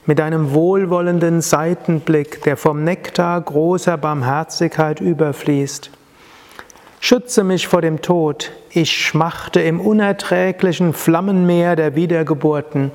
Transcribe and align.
mit 0.06 0.20
einem 0.20 0.54
wohlwollenden 0.54 1.40
Seitenblick, 1.40 2.40
der 2.44 2.56
vom 2.56 2.84
Nektar 2.84 3.40
großer 3.40 3.96
Barmherzigkeit 3.96 5.00
überfließt. 5.00 5.90
Schütze 7.00 7.42
mich 7.42 7.66
vor 7.66 7.82
dem 7.82 8.00
Tod, 8.00 8.52
ich 8.70 8.92
schmachte 8.92 9.60
im 9.60 9.80
unerträglichen 9.80 10.92
Flammenmeer 10.92 11.74
der 11.74 11.96
Wiedergeburten 11.96 12.92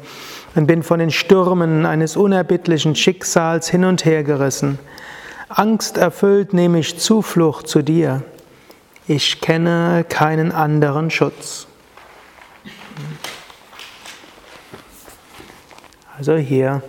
und 0.55 0.65
bin 0.65 0.81
von 0.81 0.99
den 0.99 1.11
Stürmen 1.11 1.85
eines 1.85 2.15
unerbittlichen 2.15 2.95
Schicksals 2.95 3.69
hin 3.69 3.83
und 3.83 4.05
her 4.05 4.23
gerissen. 4.23 4.79
Angsterfüllt 5.49 6.53
nehme 6.53 6.79
ich 6.79 6.97
Zuflucht 6.99 7.67
zu 7.67 7.81
dir 7.81 8.23
ich 9.09 9.41
kenne 9.41 10.05
keinen 10.07 10.51
anderen 10.51 11.09
Schutz. 11.09 11.65
Also 16.15 16.35
hier 16.35 16.83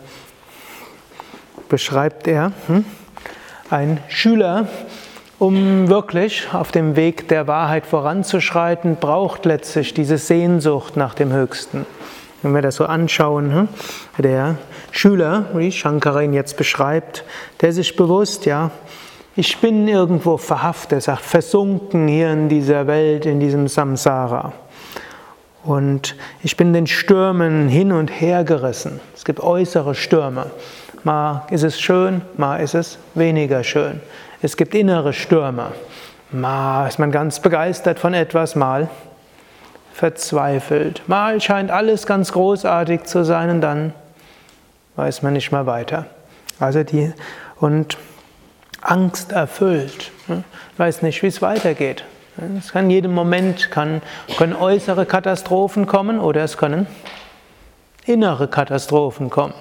beschreibt 1.71 2.29
er 2.29 2.53
hm, 2.67 2.85
ein 3.71 4.01
Schüler, 4.09 4.69
um 5.39 5.89
wirklich 5.89 6.53
auf 6.53 6.73
dem 6.73 6.95
Weg 6.95 7.27
der 7.29 7.47
Wahrheit 7.47 7.87
voranzuschreiten, 7.87 8.97
braucht 8.97 9.47
letztlich 9.47 9.95
diese 9.95 10.19
Sehnsucht 10.19 10.99
nach 10.99 11.15
dem 11.15 11.33
Höchsten. 11.33 11.87
Wenn 12.43 12.55
wir 12.55 12.61
das 12.61 12.77
so 12.77 12.85
anschauen, 12.85 13.55
hm, 13.55 13.69
der 14.19 14.57
Schüler, 14.91 15.47
wie 15.55 15.73
Shankara 15.73 16.21
ihn 16.21 16.35
jetzt 16.35 16.59
beschreibt, 16.59 17.25
der 17.63 17.73
sich 17.73 17.97
bewusst, 17.97 18.45
ja, 18.45 18.73
ich 19.37 19.59
bin 19.59 19.87
irgendwo 19.87 20.37
verhaftet, 20.37 20.93
er 20.93 21.01
sagt, 21.01 21.23
versunken 21.23 22.09
hier 22.09 22.33
in 22.33 22.49
dieser 22.49 22.87
Welt, 22.87 23.27
in 23.27 23.41
diesem 23.41 23.69
Samsara. 23.69 24.53
Und 25.63 26.17
ich 26.43 26.57
bin 26.57 26.73
den 26.73 26.87
Stürmen 26.87 27.69
hin 27.69 27.93
und 27.93 28.09
her 28.09 28.45
gerissen. 28.45 29.01
Es 29.15 29.25
gibt 29.25 29.41
äußere 29.41 29.95
Stürme. 29.95 30.47
Mal 31.05 31.47
ist 31.51 31.63
es 31.63 31.81
schön, 31.81 32.23
mal 32.37 32.57
ist 32.59 32.75
es 32.75 32.99
weniger 33.15 33.63
schön. 33.63 34.01
Es 34.43 34.57
gibt 34.57 34.75
innere 34.75 35.13
Stürme. 35.13 35.73
Mal 36.31 36.89
ist 36.89 36.99
man 36.99 37.11
ganz 37.11 37.41
begeistert 37.41 37.99
von 37.99 38.15
etwas, 38.15 38.55
mal 38.55 38.89
verzweifelt. 39.93 41.03
Mal 41.09 41.41
scheint 41.41 41.71
alles 41.71 42.07
ganz 42.07 42.33
großartig 42.33 43.05
zu 43.05 43.25
sein 43.25 43.51
und 43.51 43.61
dann 43.61 43.93
weiß 44.97 45.23
man 45.23 45.35
nicht 45.35 45.53
mehr 45.53 45.67
weiter. 45.67 46.07
Also 46.59 46.83
die, 46.83 47.13
und 47.59 47.99
Angst 48.81 49.33
erfüllt. 49.33 50.11
Weiß 50.77 51.03
nicht, 51.03 51.23
wie 51.23 51.27
es 51.27 51.43
weitergeht. 51.43 52.05
Es 52.59 52.73
kann 52.73 52.89
jedem 52.91 53.13
Moment 53.13 53.71
kann, 53.71 54.03
können 54.39 54.55
äußere 54.55 55.05
Katastrophen 55.05 55.87
kommen 55.87 56.21
oder 56.21 56.43
es 56.43 56.57
können 56.57 56.87
innere 58.07 58.49
Katastrophen 58.49 59.31
kommen. 59.31 59.55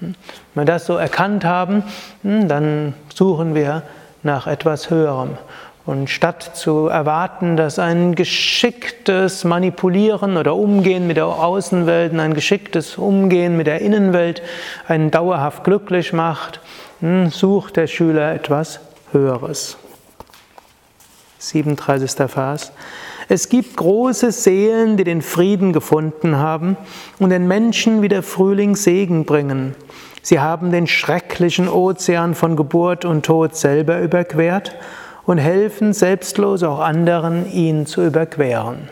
Wenn 0.00 0.14
wir 0.54 0.64
das 0.64 0.86
so 0.86 0.96
erkannt 0.96 1.44
haben, 1.44 1.84
dann 2.22 2.94
suchen 3.14 3.54
wir 3.54 3.82
nach 4.22 4.46
etwas 4.46 4.90
Höherem. 4.90 5.38
Und 5.86 6.08
statt 6.08 6.42
zu 6.54 6.88
erwarten, 6.88 7.58
dass 7.58 7.78
ein 7.78 8.14
geschicktes 8.14 9.44
Manipulieren 9.44 10.38
oder 10.38 10.54
Umgehen 10.54 11.06
mit 11.06 11.18
der 11.18 11.26
Außenwelt, 11.26 12.18
ein 12.18 12.32
geschicktes 12.32 12.96
Umgehen 12.96 13.56
mit 13.56 13.66
der 13.66 13.82
Innenwelt 13.82 14.42
einen 14.88 15.10
dauerhaft 15.10 15.62
glücklich 15.62 16.14
macht, 16.14 16.56
hm, 16.56 16.83
sucht 17.30 17.76
der 17.76 17.86
Schüler 17.86 18.34
etwas 18.34 18.80
Höheres. 19.12 19.76
37. 21.38 22.30
Vers. 22.30 22.72
Es 23.28 23.50
gibt 23.50 23.76
große 23.76 24.32
Seelen, 24.32 24.96
die 24.96 25.04
den 25.04 25.20
Frieden 25.20 25.74
gefunden 25.74 26.36
haben 26.36 26.78
und 27.18 27.28
den 27.28 27.46
Menschen 27.46 28.00
wie 28.00 28.08
der 28.08 28.22
Frühling 28.22 28.74
Segen 28.74 29.26
bringen. 29.26 29.74
Sie 30.22 30.40
haben 30.40 30.70
den 30.72 30.86
schrecklichen 30.86 31.68
Ozean 31.68 32.34
von 32.34 32.56
Geburt 32.56 33.04
und 33.04 33.26
Tod 33.26 33.54
selber 33.54 34.00
überquert 34.00 34.74
und 35.26 35.36
helfen 35.36 35.92
selbstlos 35.92 36.62
auch 36.62 36.80
anderen, 36.80 37.50
ihn 37.52 37.84
zu 37.84 38.02
überqueren. 38.02 38.88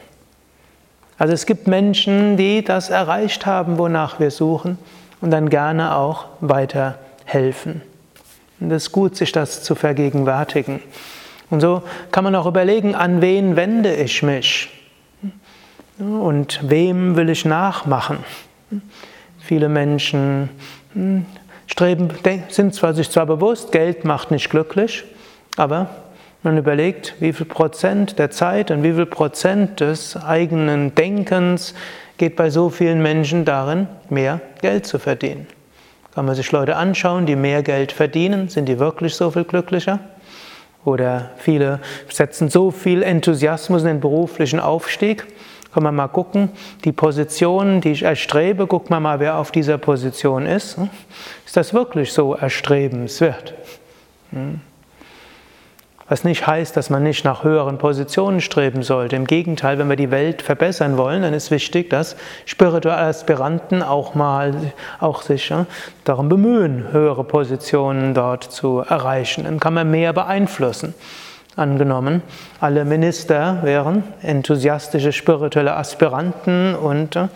Also 1.16 1.32
es 1.32 1.46
gibt 1.46 1.66
Menschen, 1.66 2.36
die 2.36 2.62
das 2.62 2.90
erreicht 2.90 3.46
haben, 3.46 3.78
wonach 3.78 4.20
wir 4.20 4.30
suchen 4.30 4.76
und 5.22 5.30
dann 5.30 5.48
gerne 5.48 5.94
auch 5.96 6.26
weiter 6.40 6.98
helfen. 7.24 7.80
Und 8.62 8.70
es 8.70 8.84
ist 8.84 8.92
gut, 8.92 9.16
sich 9.16 9.32
das 9.32 9.64
zu 9.64 9.74
vergegenwärtigen. 9.74 10.80
Und 11.50 11.60
so 11.60 11.82
kann 12.12 12.22
man 12.22 12.36
auch 12.36 12.46
überlegen, 12.46 12.94
an 12.94 13.20
wen 13.20 13.56
wende 13.56 13.92
ich 13.92 14.22
mich? 14.22 14.70
Und 15.98 16.60
wem 16.62 17.16
will 17.16 17.28
ich 17.28 17.44
nachmachen? 17.44 18.18
Viele 19.40 19.68
Menschen 19.68 20.48
hm, 20.94 21.26
streben, 21.66 22.08
sind 22.48 22.74
zwar 22.74 22.94
sich 22.94 23.10
zwar 23.10 23.26
bewusst, 23.26 23.72
Geld 23.72 24.04
macht 24.04 24.30
nicht 24.30 24.48
glücklich, 24.48 25.04
aber 25.56 25.90
man 26.44 26.56
überlegt, 26.56 27.16
wie 27.18 27.32
viel 27.32 27.46
Prozent 27.46 28.18
der 28.20 28.30
Zeit 28.30 28.70
und 28.70 28.84
wie 28.84 28.92
viel 28.92 29.06
Prozent 29.06 29.80
des 29.80 30.16
eigenen 30.16 30.94
Denkens 30.94 31.74
geht 32.16 32.36
bei 32.36 32.48
so 32.48 32.70
vielen 32.70 33.02
Menschen 33.02 33.44
darin, 33.44 33.88
mehr 34.08 34.40
Geld 34.60 34.86
zu 34.86 35.00
verdienen. 35.00 35.48
Kann 36.14 36.26
man 36.26 36.34
sich 36.34 36.52
Leute 36.52 36.76
anschauen, 36.76 37.24
die 37.26 37.36
mehr 37.36 37.62
Geld 37.62 37.92
verdienen, 37.92 38.48
sind 38.48 38.66
die 38.66 38.78
wirklich 38.78 39.14
so 39.14 39.30
viel 39.30 39.44
glücklicher? 39.44 39.98
Oder 40.84 41.30
viele 41.36 41.80
setzen 42.10 42.50
so 42.50 42.70
viel 42.70 43.02
Enthusiasmus 43.02 43.82
in 43.82 43.88
den 43.88 44.00
beruflichen 44.00 44.60
Aufstieg. 44.60 45.26
Kann 45.72 45.84
man 45.84 45.94
mal 45.94 46.08
gucken, 46.08 46.50
die 46.84 46.92
Position, 46.92 47.80
die 47.80 47.92
ich 47.92 48.02
erstrebe, 48.02 48.66
guck 48.66 48.90
mal 48.90 49.00
mal, 49.00 49.20
wer 49.20 49.38
auf 49.38 49.52
dieser 49.52 49.78
Position 49.78 50.44
ist. 50.44 50.76
Ist 51.46 51.56
das 51.56 51.72
wirklich 51.72 52.12
so 52.12 52.34
erstrebenswert? 52.34 53.54
Hm. 54.32 54.60
Was 56.08 56.24
nicht 56.24 56.46
heißt, 56.46 56.76
dass 56.76 56.90
man 56.90 57.02
nicht 57.02 57.24
nach 57.24 57.44
höheren 57.44 57.78
Positionen 57.78 58.40
streben 58.40 58.82
sollte. 58.82 59.16
Im 59.16 59.26
Gegenteil, 59.26 59.78
wenn 59.78 59.88
wir 59.88 59.96
die 59.96 60.10
Welt 60.10 60.42
verbessern 60.42 60.96
wollen, 60.98 61.22
dann 61.22 61.32
ist 61.32 61.50
wichtig, 61.50 61.90
dass 61.90 62.16
spirituelle 62.44 62.98
Aspiranten 62.98 63.82
auch 63.82 64.14
mal 64.14 64.54
auch 65.00 65.22
sich 65.22 65.48
ja, 65.48 65.66
darum 66.04 66.28
bemühen, 66.28 66.92
höhere 66.92 67.24
Positionen 67.24 68.14
dort 68.14 68.44
zu 68.44 68.80
erreichen. 68.80 69.44
Dann 69.44 69.60
kann 69.60 69.74
man 69.74 69.90
mehr 69.90 70.12
beeinflussen. 70.12 70.94
Angenommen, 71.54 72.22
alle 72.60 72.86
Minister 72.86 73.58
wären 73.62 74.04
enthusiastische 74.22 75.12
spirituelle 75.12 75.76
Aspiranten 75.76 76.74
und 76.74 77.14
äh, 77.14 77.28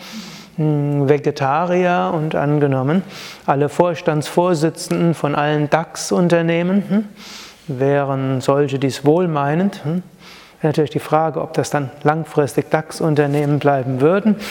Vegetarier 0.56 2.12
und 2.14 2.34
angenommen, 2.34 3.02
alle 3.44 3.68
Vorstandsvorsitzenden 3.68 5.12
von 5.12 5.34
allen 5.34 5.68
DAX-Unternehmen 5.68 6.84
hm, 6.88 7.04
Wären 7.68 8.40
solche 8.40 8.78
dies 8.78 9.04
wohlmeinend, 9.04 9.84
hm? 9.84 10.02
natürlich 10.62 10.90
die 10.90 11.00
Frage, 11.00 11.40
ob 11.40 11.52
das 11.54 11.70
dann 11.70 11.90
langfristig 12.02 12.70
DAX-Unternehmen 12.70 13.58
bleiben 13.58 14.00
würden. 14.00 14.36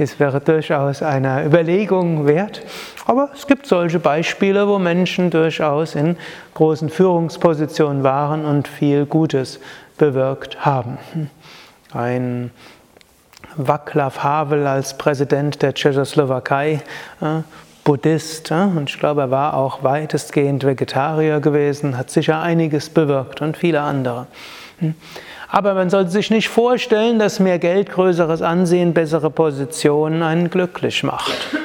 Es 0.00 0.20
wäre 0.20 0.40
durchaus 0.40 1.02
eine 1.02 1.44
Überlegung 1.44 2.28
wert. 2.28 2.62
Aber 3.06 3.30
es 3.34 3.48
gibt 3.48 3.66
solche 3.66 3.98
Beispiele, 3.98 4.68
wo 4.68 4.78
Menschen 4.78 5.30
durchaus 5.30 5.96
in 5.96 6.16
großen 6.54 6.88
Führungspositionen 6.88 8.04
waren 8.04 8.44
und 8.44 8.68
viel 8.68 9.06
Gutes 9.06 9.58
bewirkt 9.96 10.64
haben. 10.64 10.98
Ein 11.92 12.52
Václav 13.56 14.22
Havel 14.22 14.68
als 14.68 14.96
Präsident 14.96 15.62
der 15.62 15.74
Tschechoslowakei 15.74 16.80
Buddhist 17.88 18.50
und 18.50 18.90
ich 18.90 18.98
glaube, 18.98 19.22
er 19.22 19.30
war 19.30 19.54
auch 19.54 19.82
weitestgehend 19.82 20.62
Vegetarier 20.62 21.40
gewesen, 21.40 21.96
hat 21.96 22.10
sicher 22.10 22.38
einiges 22.42 22.90
bewirkt 22.90 23.40
und 23.40 23.56
viele 23.56 23.80
andere. 23.80 24.26
Hm. 24.80 24.94
Aber 25.48 25.72
man 25.72 25.88
sollte 25.88 26.10
sich 26.10 26.30
nicht 26.30 26.50
vorstellen, 26.50 27.18
dass 27.18 27.40
mehr 27.40 27.58
Geld, 27.58 27.90
größeres 27.90 28.42
Ansehen, 28.42 28.92
bessere 28.92 29.30
Positionen 29.30 30.22
einen 30.22 30.50
glücklich 30.50 31.02
macht. 31.02 31.56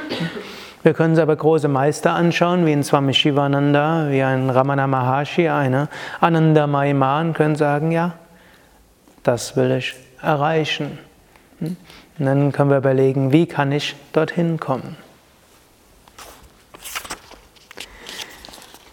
Wir 0.82 0.94
können 0.94 1.12
uns 1.12 1.20
aber 1.20 1.36
große 1.36 1.68
Meister 1.68 2.14
anschauen, 2.14 2.66
wie 2.66 2.72
ein 2.72 2.86
Swami 2.86 3.14
Shivananda, 3.14 4.08
wie 4.10 4.24
ein 4.24 4.50
Ramana 4.50 4.88
Maharshi, 4.88 5.50
eine 5.50 5.90
Ananda 6.22 6.68
Maiman, 6.68 7.34
können 7.34 7.58
sagen, 7.58 7.92
ja, 7.92 8.14
das 9.24 9.58
will 9.58 9.72
ich 9.72 9.94
erreichen. 10.22 11.00
Hm? 11.60 11.76
Und 12.18 12.26
dann 12.26 12.54
können 12.54 12.70
wir 12.70 12.78
überlegen, 12.78 13.34
wie 13.34 13.46
kann 13.46 13.74
ich 13.74 13.98
dorthin 14.14 14.58
kommen. 14.58 14.96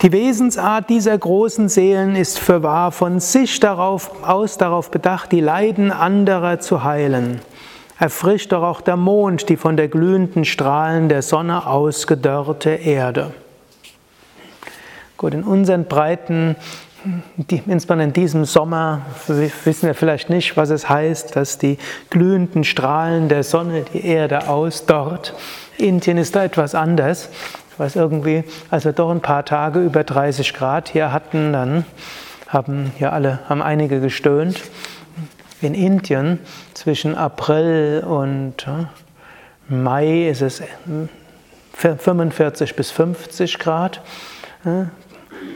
Die 0.02 0.12
Wesensart 0.12 0.88
dieser 0.88 1.18
großen 1.18 1.68
Seelen 1.68 2.16
ist 2.16 2.38
fürwahr 2.38 2.90
von 2.90 3.20
sich 3.20 3.60
darauf, 3.60 4.26
aus 4.26 4.56
darauf 4.56 4.90
bedacht, 4.90 5.30
die 5.30 5.42
Leiden 5.42 5.92
anderer 5.92 6.58
zu 6.58 6.84
heilen. 6.84 7.42
Erfrischt 7.98 8.52
doch 8.52 8.62
auch 8.62 8.80
der 8.80 8.96
Mond 8.96 9.50
die 9.50 9.58
von 9.58 9.76
der 9.76 9.88
glühenden 9.88 10.46
Strahlen 10.46 11.10
der 11.10 11.20
Sonne 11.20 11.66
ausgedörrte 11.66 12.70
Erde. 12.70 13.34
Gut, 15.18 15.34
in 15.34 15.44
unseren 15.44 15.84
Breiten, 15.84 16.56
insbesondere 17.46 18.04
in 18.08 18.14
diesem 18.14 18.46
Sommer, 18.46 19.02
wissen 19.26 19.86
wir 19.86 19.94
vielleicht 19.94 20.30
nicht, 20.30 20.56
was 20.56 20.70
es 20.70 20.88
heißt, 20.88 21.36
dass 21.36 21.58
die 21.58 21.76
glühenden 22.08 22.64
Strahlen 22.64 23.28
der 23.28 23.42
Sonne 23.42 23.84
die 23.92 24.06
Erde 24.06 24.48
ausdörrt. 24.48 25.34
Indien 25.76 26.16
ist 26.16 26.34
da 26.34 26.44
etwas 26.44 26.74
anders 26.74 27.28
weiß 27.80 27.96
irgendwie, 27.96 28.44
als 28.70 28.84
wir 28.84 28.92
doch 28.92 29.10
ein 29.10 29.22
paar 29.22 29.44
Tage 29.44 29.80
über 29.80 30.04
30 30.04 30.52
Grad 30.52 30.90
hier 30.90 31.12
hatten, 31.12 31.54
dann 31.54 31.86
haben 32.46 32.92
hier 32.98 33.12
alle, 33.12 33.38
haben 33.48 33.62
einige 33.62 34.00
gestöhnt. 34.00 34.60
In 35.62 35.74
Indien 35.74 36.38
zwischen 36.74 37.14
April 37.14 38.04
und 38.06 38.66
Mai 39.68 40.28
ist 40.28 40.42
es 40.42 40.62
45 41.74 42.76
bis 42.76 42.90
50 42.90 43.58
Grad 43.58 44.02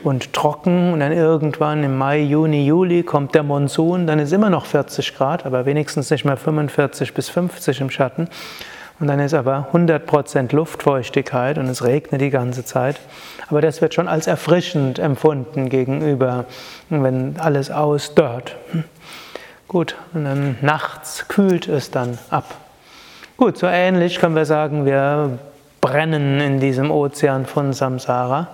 und 0.03 0.33
trocken 0.33 0.95
und 0.95 1.01
dann 1.01 1.13
irgendwann 1.13 1.85
im 1.85 1.99
Mai, 1.99 2.21
Juni, 2.21 2.65
Juli 2.65 3.03
kommt 3.03 3.35
der 3.35 3.43
Monsun, 3.43 4.07
dann 4.07 4.19
ist 4.19 4.33
immer 4.33 4.49
noch 4.49 4.65
40 4.65 5.15
Grad, 5.15 5.45
aber 5.45 5.67
wenigstens 5.67 6.11
nicht 6.11 6.25
mehr 6.25 6.39
45 6.39 7.13
bis 7.13 7.29
50 7.29 7.83
im 7.83 7.91
Schatten. 7.91 8.29
Und 9.05 9.09
dann 9.09 9.21
ist 9.21 9.35
aber 9.35 9.69
100% 9.75 10.57
Luftfeuchtigkeit 10.57 11.59
und 11.59 11.69
es 11.69 11.85
regnet 11.85 12.23
die 12.23 12.31
ganze 12.31 12.65
Zeit. 12.65 12.99
Aber 13.51 13.61
das 13.61 13.83
wird 13.83 13.93
schon 13.93 14.09
als 14.09 14.27
erfrischend 14.27 14.99
empfunden 14.99 15.69
gegenüber, 15.69 16.47
wenn 16.89 17.37
alles 17.39 17.71
ausdörrt. 17.71 18.57
Hm. 18.73 18.85
Gut, 19.69 19.95
und 20.15 20.25
dann 20.25 20.57
nachts 20.63 21.29
kühlt 21.29 21.69
es 21.69 21.91
dann 21.91 22.17
ab. 22.31 22.47
Gut, 23.37 23.59
so 23.59 23.67
ähnlich 23.67 24.21
können 24.21 24.37
wir 24.37 24.47
sagen, 24.47 24.87
wir 24.87 25.39
brennen 25.83 26.41
in 26.41 26.59
diesem 26.59 26.91
Ozean 26.91 27.45
von 27.45 27.75
Samsara 27.75 28.49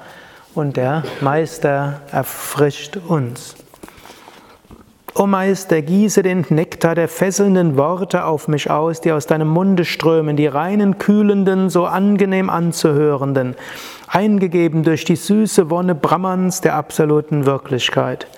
und 0.56 0.76
der 0.76 1.04
Meister 1.20 2.00
erfrischt 2.10 2.96
uns. 2.96 3.54
O 5.20 5.26
Meister, 5.26 5.82
gieße 5.82 6.22
den 6.22 6.46
Nektar 6.48 6.94
der 6.94 7.06
fesselnden 7.06 7.76
Worte 7.76 8.24
auf 8.24 8.48
mich 8.48 8.70
aus, 8.70 9.02
die 9.02 9.12
aus 9.12 9.26
deinem 9.26 9.48
Munde 9.48 9.84
strömen, 9.84 10.34
die 10.34 10.46
reinen, 10.46 10.96
kühlenden, 10.96 11.68
so 11.68 11.84
angenehm 11.84 12.48
anzuhörenden, 12.48 13.54
eingegeben 14.08 14.82
durch 14.82 15.04
die 15.04 15.16
süße 15.16 15.68
Wonne 15.68 15.94
Brahmans 15.94 16.62
der 16.62 16.74
absoluten 16.74 17.44
Wirklichkeit. 17.44 18.28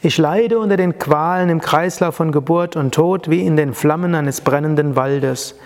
Ich 0.00 0.16
leide 0.16 0.60
unter 0.60 0.76
den 0.76 1.00
Qualen 1.00 1.48
im 1.48 1.60
Kreislauf 1.60 2.14
von 2.14 2.30
Geburt 2.30 2.76
und 2.76 2.94
Tod 2.94 3.28
wie 3.28 3.44
in 3.44 3.56
den 3.56 3.74
Flammen 3.74 4.14
eines 4.14 4.40
brennenden 4.40 4.94
Waldes. 4.94 5.56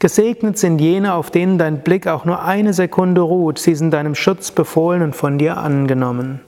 Gesegnet 0.00 0.58
sind 0.58 0.80
jene, 0.80 1.14
auf 1.14 1.30
denen 1.30 1.56
dein 1.56 1.84
Blick 1.84 2.08
auch 2.08 2.24
nur 2.24 2.42
eine 2.42 2.72
Sekunde 2.72 3.20
ruht, 3.20 3.60
sie 3.60 3.76
sind 3.76 3.92
deinem 3.92 4.16
Schutz 4.16 4.50
befohlen 4.50 5.02
und 5.02 5.14
von 5.14 5.38
dir 5.38 5.58
angenommen. 5.58 6.40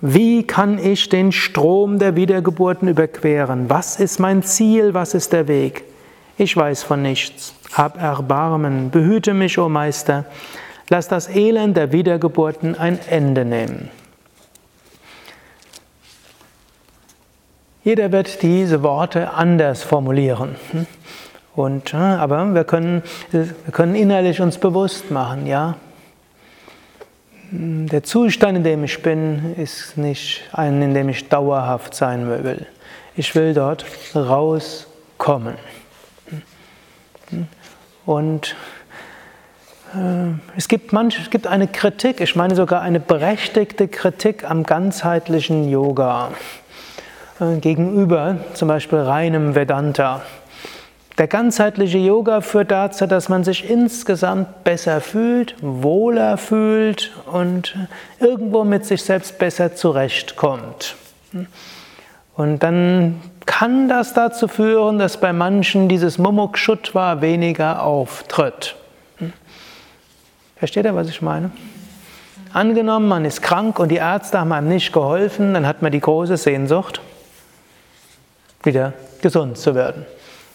Wie 0.00 0.46
kann 0.46 0.78
ich 0.78 1.08
den 1.08 1.32
Strom 1.32 1.98
der 1.98 2.16
Wiedergeburten 2.16 2.88
überqueren? 2.88 3.70
Was 3.70 3.98
ist 3.98 4.20
mein 4.20 4.42
Ziel? 4.42 4.92
Was 4.92 5.14
ist 5.14 5.32
der 5.32 5.48
Weg? 5.48 5.84
Ich 6.36 6.54
weiß 6.54 6.82
von 6.82 7.00
nichts. 7.00 7.54
Hab 7.72 8.00
Erbarmen, 8.00 8.90
behüte 8.90 9.32
mich, 9.32 9.58
o 9.58 9.66
oh 9.66 9.68
Meister. 9.68 10.26
Lass 10.88 11.08
das 11.08 11.28
Elend 11.34 11.76
der 11.76 11.92
Wiedergeburten 11.92 12.78
ein 12.78 12.98
Ende 13.08 13.44
nehmen. 13.44 13.90
Jeder 17.82 18.12
wird 18.12 18.42
diese 18.42 18.82
Worte 18.82 19.32
anders 19.32 19.82
formulieren. 19.82 20.56
Und, 21.54 21.94
aber 21.94 22.52
wir 22.54 22.64
können, 22.64 23.02
wir 23.30 23.46
können 23.72 23.94
innerlich 23.94 24.40
uns 24.40 24.58
bewusst 24.58 25.10
machen, 25.10 25.46
ja, 25.46 25.76
der 27.50 28.02
Zustand, 28.02 28.58
in 28.58 28.64
dem 28.64 28.84
ich 28.84 29.02
bin, 29.02 29.54
ist 29.56 29.96
nicht 29.96 30.42
ein, 30.52 30.82
in 30.82 30.94
dem 30.94 31.08
ich 31.08 31.28
dauerhaft 31.28 31.94
sein 31.94 32.28
will. 32.28 32.66
Ich 33.16 33.34
will 33.34 33.54
dort 33.54 33.84
rauskommen. 34.14 35.54
Und 38.04 38.54
äh, 39.94 40.56
es 40.56 40.68
gibt, 40.68 40.92
manch, 40.92 41.18
es 41.20 41.30
gibt 41.30 41.46
eine 41.46 41.68
Kritik, 41.68 42.20
ich 42.20 42.36
meine 42.36 42.54
sogar 42.54 42.82
eine 42.82 43.00
berechtigte 43.00 43.88
Kritik 43.88 44.48
am 44.48 44.62
ganzheitlichen 44.62 45.68
Yoga 45.68 46.30
äh, 47.40 47.58
gegenüber 47.58 48.38
zum 48.54 48.68
Beispiel 48.68 48.98
reinem 48.98 49.54
Vedanta. 49.54 50.22
Der 51.18 51.28
ganzheitliche 51.28 51.96
Yoga 51.96 52.42
führt 52.42 52.70
dazu, 52.70 53.06
dass 53.06 53.30
man 53.30 53.42
sich 53.42 53.70
insgesamt 53.70 54.64
besser 54.64 55.00
fühlt, 55.00 55.54
wohler 55.62 56.36
fühlt 56.36 57.12
und 57.32 57.74
irgendwo 58.20 58.64
mit 58.64 58.84
sich 58.84 59.02
selbst 59.02 59.38
besser 59.38 59.74
zurechtkommt. 59.74 60.94
Und 62.36 62.62
dann 62.62 63.22
kann 63.46 63.88
das 63.88 64.12
dazu 64.12 64.46
führen, 64.46 64.98
dass 64.98 65.18
bei 65.18 65.32
manchen 65.32 65.88
dieses 65.88 66.18
Mumukshutva 66.18 67.22
weniger 67.22 67.82
auftritt. 67.82 68.76
Versteht 70.56 70.84
ihr, 70.84 70.94
was 70.94 71.08
ich 71.08 71.22
meine? 71.22 71.50
Angenommen, 72.52 73.08
man 73.08 73.24
ist 73.24 73.40
krank 73.40 73.78
und 73.78 73.90
die 73.90 73.96
Ärzte 73.96 74.40
haben 74.40 74.52
einem 74.52 74.68
nicht 74.68 74.92
geholfen, 74.92 75.54
dann 75.54 75.66
hat 75.66 75.80
man 75.80 75.92
die 75.92 76.00
große 76.00 76.36
Sehnsucht, 76.36 77.00
wieder 78.62 78.92
gesund 79.22 79.56
zu 79.56 79.74
werden. 79.74 80.04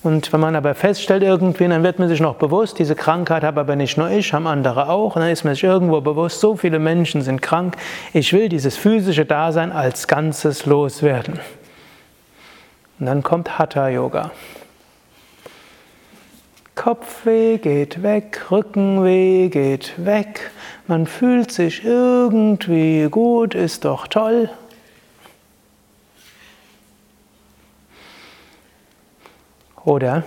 Und 0.04 0.34
wenn 0.34 0.40
man 0.40 0.56
aber 0.56 0.74
feststellt 0.74 1.22
irgendwie, 1.22 1.68
dann 1.68 1.84
wird 1.84 2.00
man 2.00 2.10
sich 2.10 2.20
noch 2.20 2.36
bewusst, 2.36 2.80
diese 2.80 2.96
Krankheit 2.96 3.44
habe 3.44 3.60
aber 3.60 3.76
nicht 3.76 3.98
nur 3.98 4.10
ich, 4.10 4.34
haben 4.34 4.48
andere 4.48 4.90
auch. 4.90 5.16
Und 5.16 5.22
dann 5.22 5.30
ist 5.30 5.44
man 5.44 5.54
sich 5.54 5.64
irgendwo 5.64 6.02
bewusst, 6.02 6.40
so 6.40 6.56
viele 6.56 6.80
Menschen 6.80 7.22
sind 7.22 7.42
krank. 7.42 7.78
Ich 8.12 8.34
will 8.34 8.50
dieses 8.50 8.78
physische 8.78 9.26
Dasein 9.26 9.72
als 9.72 10.08
Ganzes 10.08 10.66
loswerden. 10.66 11.40
Und 13.00 13.06
dann 13.06 13.22
kommt 13.22 13.60
Hatha 13.60 13.90
Yoga. 13.90 14.32
Kopfweh 16.74 17.60
geht 17.60 18.02
weg, 18.02 18.46
Rückenweh 18.50 19.50
geht 19.50 20.04
weg. 20.04 20.50
Man 20.88 21.06
fühlt 21.06 21.52
sich 21.52 21.86
irgendwie 21.86 23.08
gut, 23.12 23.54
ist 23.54 23.86
doch 23.86 24.08
toll. 24.08 24.50
Oder 29.84 30.24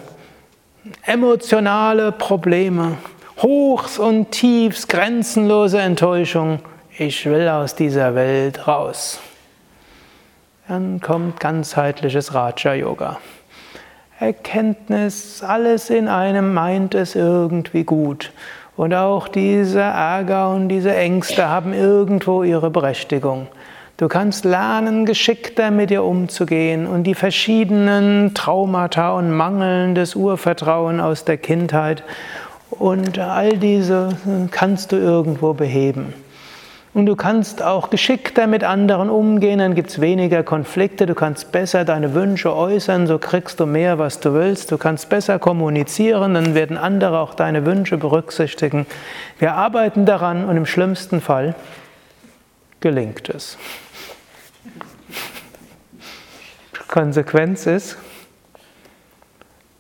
emotionale 1.07 2.13
Probleme, 2.13 2.99
Hochs 3.41 3.99
und 3.99 4.31
Tiefs, 4.31 4.89
grenzenlose 4.89 5.81
Enttäuschung. 5.81 6.61
Ich 6.97 7.27
will 7.27 7.49
aus 7.49 7.75
dieser 7.75 8.15
Welt 8.15 8.67
raus. 8.67 9.21
Dann 10.69 11.01
kommt 11.01 11.41
ganzheitliches 11.41 12.35
Raja-Yoga. 12.35 13.19
Erkenntnis, 14.19 15.43
alles 15.43 15.91
in 15.91 16.09
einem 16.09 16.55
meint 16.55 16.95
es 16.95 17.15
irgendwie 17.15 17.85
gut. 17.85 18.33
Und 18.77 18.95
auch 18.95 19.29
diese 19.29 19.81
Ärger 19.81 20.51
und 20.51 20.69
diese 20.69 20.95
Ängste 20.95 21.49
haben 21.49 21.75
irgendwo 21.75 22.43
ihre 22.43 22.71
Berechtigung. 22.71 23.49
Du 23.97 24.09
kannst 24.09 24.45
lernen, 24.45 25.07
geschickter 25.07 25.71
mit 25.71 25.91
dir 25.91 26.03
umzugehen 26.03 26.89
und 26.89 27.05
die 27.05 27.15
verschiedenen 27.15 28.35
Traumata 28.35 29.13
und 29.13 29.31
mangelndes 29.31 30.17
Urvertrauen 30.17 31.01
aus 31.01 31.25
der 31.25 31.37
Kindheit 31.37 32.03
und 32.71 33.21
all 33.21 33.57
diese 33.57 34.09
kannst 34.51 34.91
du 34.91 34.97
irgendwo 34.97 35.53
beheben. 35.53 36.13
Und 36.93 37.07
du 37.07 37.15
kannst 37.15 37.63
auch 37.63 37.89
geschickter 37.89 38.49
mit 38.49 38.65
anderen 38.65 39.11
umgehen, 39.11 39.61
dann 39.61 39.77
gibt 39.77 39.91
es 39.91 40.01
weniger 40.01 40.43
Konflikte, 40.43 41.07
du 41.07 41.15
kannst 41.15 41.53
besser 41.53 41.85
deine 41.85 42.15
Wünsche 42.15 42.55
äußern, 42.55 43.07
so 43.07 43.19
kriegst 43.19 43.61
du 43.61 43.67
mehr, 43.67 44.01
was 44.01 44.19
du 44.19 44.35
willst, 44.35 44.73
du 44.73 44.79
kannst 44.79 45.09
besser 45.09 45.39
kommunizieren, 45.39 46.35
dann 46.35 46.57
werden 46.57 46.77
andere 46.77 47.21
auch 47.21 47.35
deine 47.35 47.65
Wünsche 47.65 47.97
berücksichtigen. 47.97 48.87
Wir 49.39 49.55
arbeiten 49.55 50.05
daran 50.05 50.45
und 50.45 50.57
im 50.57 50.67
schlimmsten 50.67 51.21
Fall 51.21 51.55
gelingt 52.81 53.29
es. 53.29 53.57
Konsequenz 56.95 57.67
ist, 57.67 57.97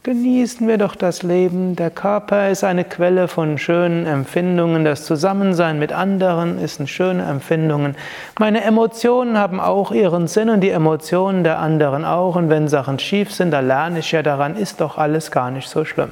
Genießen 0.02 0.68
wir 0.68 0.76
doch 0.76 0.97
das 0.97 1.23
Leben. 1.23 1.76
Der 1.76 1.90
Körper 1.90 2.50
ist 2.50 2.62
eine 2.62 2.85
Quelle 2.85 3.26
von 3.26 3.56
schönen 3.56 4.04
Empfindungen. 4.04 4.85
Das 4.85 5.06
Zusammensein 5.06 5.78
mit 5.78 5.92
anderen 5.92 6.59
ist 6.59 6.78
eine 6.78 6.88
schöne 6.88 7.25
Empfindungen. 7.25 7.97
Meine 8.38 8.64
Emotionen 8.64 9.38
haben 9.38 9.61
auch 9.61 9.92
ihren 9.92 10.26
Sinn 10.26 10.50
und 10.50 10.61
die 10.61 10.68
Emotionen 10.68 11.42
der 11.42 11.59
anderen 11.59 12.04
auch. 12.04 12.37
Und 12.37 12.50
wenn 12.50 12.68
Sachen 12.68 12.99
schief 12.99 13.33
sind, 13.33 13.52
da 13.52 13.61
lerne 13.61 14.00
ich 14.00 14.12
ja 14.12 14.23
daran, 14.23 14.56
ist 14.56 14.83
doch 14.83 14.99
alles 14.99 15.30
gar 15.30 15.50
nicht 15.50 15.71
so 15.71 15.87
schlimm. 15.87 16.11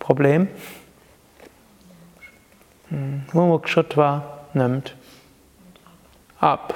Problem? 0.00 0.48
Mumukshutva 3.32 4.24
hm. 4.52 4.62
nimmt 4.62 4.96
ab. 6.40 6.74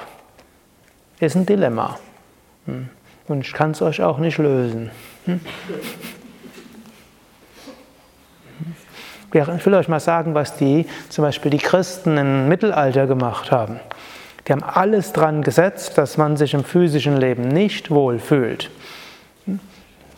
Ist 1.21 1.35
ein 1.35 1.45
Dilemma. 1.45 1.99
Hm. 2.65 2.89
Und 3.27 3.41
ich 3.41 3.53
kann 3.53 3.71
es 3.71 3.81
euch 3.81 4.01
auch 4.01 4.17
nicht 4.17 4.39
lösen. 4.39 4.89
Hm? 5.25 5.39
Ich 9.33 9.65
will 9.65 9.75
euch 9.75 9.87
mal 9.87 10.01
sagen, 10.01 10.33
was 10.33 10.57
die, 10.57 10.85
zum 11.07 11.23
Beispiel 11.23 11.51
die 11.51 11.59
Christen 11.59 12.17
im 12.17 12.49
Mittelalter 12.49 13.07
gemacht 13.07 13.51
haben. 13.51 13.79
Die 14.45 14.51
haben 14.51 14.63
alles 14.63 15.13
dran 15.13 15.43
gesetzt, 15.43 15.97
dass 15.97 16.17
man 16.17 16.35
sich 16.35 16.53
im 16.55 16.65
physischen 16.65 17.15
Leben 17.15 17.47
nicht 17.47 17.91
wohlfühlt. 17.91 18.71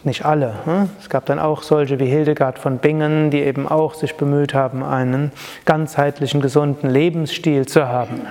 Nicht 0.05 0.25
alle. 0.25 0.55
Hm? 0.65 0.89
Es 0.99 1.09
gab 1.09 1.25
dann 1.25 1.37
auch 1.37 1.63
solche 1.63 1.99
wie 1.99 2.07
Hildegard 2.07 2.57
von 2.57 2.77
Bingen, 2.77 3.29
die 3.29 3.41
eben 3.41 3.67
auch 3.67 3.93
sich 3.93 4.15
bemüht 4.15 4.53
haben, 4.53 4.83
einen 4.83 5.31
ganzheitlichen, 5.65 6.41
gesunden 6.41 6.89
Lebensstil 6.89 7.65
zu 7.67 7.87
haben 7.89 8.21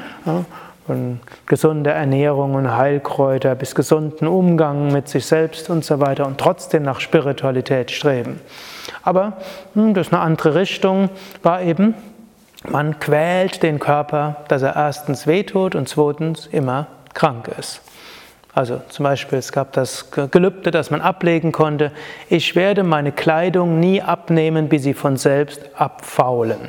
von 0.92 1.20
gesunder 1.46 1.92
Ernährung 1.92 2.54
und 2.54 2.76
Heilkräuter 2.76 3.54
bis 3.54 3.74
gesunden 3.74 4.28
Umgang 4.28 4.92
mit 4.92 5.08
sich 5.08 5.24
selbst 5.24 5.70
und 5.70 5.86
so 5.86 6.00
weiter 6.00 6.26
und 6.26 6.36
trotzdem 6.36 6.82
nach 6.82 7.00
Spiritualität 7.00 7.90
streben. 7.90 8.40
Aber 9.02 9.38
hm, 9.72 9.94
das 9.94 10.08
ist 10.08 10.12
eine 10.12 10.20
andere 10.20 10.54
Richtung, 10.54 11.08
war 11.42 11.62
eben, 11.62 11.94
man 12.68 13.00
quält 13.00 13.62
den 13.62 13.78
Körper, 13.78 14.36
dass 14.48 14.60
er 14.60 14.76
erstens 14.76 15.26
wehtut 15.26 15.74
und 15.74 15.88
zweitens 15.88 16.46
immer 16.46 16.88
krank 17.14 17.48
ist. 17.58 17.80
Also 18.52 18.82
zum 18.90 19.04
Beispiel, 19.04 19.38
es 19.38 19.50
gab 19.50 19.72
das 19.72 20.10
Gelübde, 20.10 20.70
das 20.70 20.90
man 20.90 21.00
ablegen 21.00 21.52
konnte, 21.52 21.90
ich 22.28 22.54
werde 22.54 22.82
meine 22.82 23.12
Kleidung 23.12 23.80
nie 23.80 24.02
abnehmen, 24.02 24.68
bis 24.68 24.82
sie 24.82 24.92
von 24.92 25.16
selbst 25.16 25.70
abfaulen. 25.74 26.68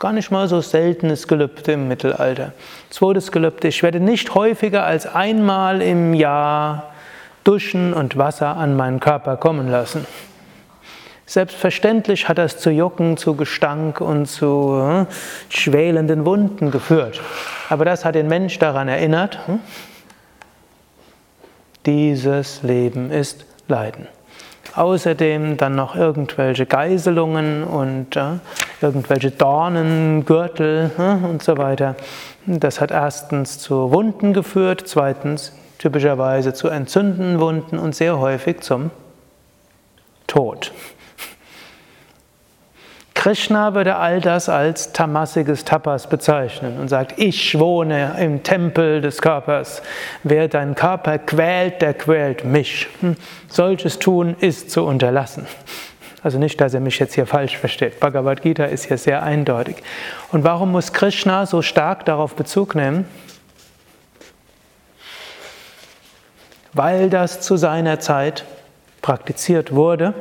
Gar 0.00 0.14
nicht 0.14 0.30
mal 0.30 0.48
so 0.48 0.62
seltenes 0.62 1.28
Gelübde 1.28 1.72
im 1.72 1.86
Mittelalter. 1.86 2.54
Zweites 2.88 3.30
Gelübde, 3.30 3.68
ich 3.68 3.82
werde 3.82 4.00
nicht 4.00 4.34
häufiger 4.34 4.86
als 4.86 5.06
einmal 5.06 5.82
im 5.82 6.14
Jahr 6.14 6.94
Duschen 7.44 7.92
und 7.92 8.16
Wasser 8.16 8.56
an 8.56 8.76
meinen 8.76 8.98
Körper 8.98 9.36
kommen 9.36 9.68
lassen. 9.68 10.06
Selbstverständlich 11.26 12.30
hat 12.30 12.38
das 12.38 12.56
zu 12.56 12.70
Jucken, 12.70 13.18
zu 13.18 13.36
Gestank 13.36 14.00
und 14.00 14.24
zu 14.24 14.82
hm, 14.82 15.06
schwelenden 15.50 16.24
Wunden 16.24 16.70
geführt. 16.70 17.20
Aber 17.68 17.84
das 17.84 18.06
hat 18.06 18.14
den 18.14 18.26
Mensch 18.26 18.58
daran 18.58 18.88
erinnert, 18.88 19.38
hm, 19.46 19.60
dieses 21.84 22.62
Leben 22.62 23.10
ist 23.10 23.44
Leiden. 23.68 24.08
Außerdem 24.74 25.56
dann 25.56 25.74
noch 25.74 25.96
irgendwelche 25.96 26.66
Geiselungen 26.66 27.64
und 27.64 28.16
äh, 28.16 28.38
irgendwelche 28.80 29.30
Dornen, 29.30 30.24
Gürtel 30.24 30.90
äh, 30.98 31.26
und 31.26 31.42
so 31.42 31.58
weiter. 31.58 31.96
Das 32.46 32.80
hat 32.80 32.90
erstens 32.90 33.58
zu 33.58 33.92
Wunden 33.92 34.32
geführt, 34.32 34.82
zweitens 34.86 35.52
typischerweise 35.78 36.52
zu 36.52 36.68
entzündenden 36.68 37.40
Wunden 37.40 37.78
und 37.78 37.94
sehr 37.94 38.18
häufig 38.18 38.60
zum 38.60 38.90
Tod. 40.26 40.72
Krishna 43.20 43.74
würde 43.74 43.96
all 43.96 44.22
das 44.22 44.48
als 44.48 44.94
tamassiges 44.94 45.66
Tapas 45.66 46.06
bezeichnen 46.06 46.80
und 46.80 46.88
sagt, 46.88 47.18
ich 47.18 47.58
wohne 47.58 48.16
im 48.18 48.42
Tempel 48.42 49.02
des 49.02 49.20
Körpers. 49.20 49.82
Wer 50.22 50.48
deinen 50.48 50.74
Körper 50.74 51.18
quält, 51.18 51.82
der 51.82 51.92
quält 51.92 52.46
mich. 52.46 52.88
Hm. 53.00 53.16
Solches 53.46 53.98
tun 53.98 54.36
ist 54.40 54.70
zu 54.70 54.86
unterlassen. 54.86 55.46
Also 56.22 56.38
nicht, 56.38 56.58
dass 56.62 56.72
er 56.72 56.80
mich 56.80 56.98
jetzt 56.98 57.12
hier 57.12 57.26
falsch 57.26 57.58
versteht. 57.58 58.00
Bhagavad 58.00 58.40
Gita 58.40 58.64
ist 58.64 58.86
hier 58.86 58.96
sehr 58.96 59.22
eindeutig. 59.22 59.76
Und 60.32 60.42
warum 60.42 60.72
muss 60.72 60.94
Krishna 60.94 61.44
so 61.44 61.60
stark 61.60 62.06
darauf 62.06 62.34
Bezug 62.34 62.74
nehmen? 62.74 63.06
Weil 66.72 67.10
das 67.10 67.42
zu 67.42 67.58
seiner 67.58 68.00
Zeit 68.00 68.46
praktiziert 69.02 69.74
wurde 69.74 70.14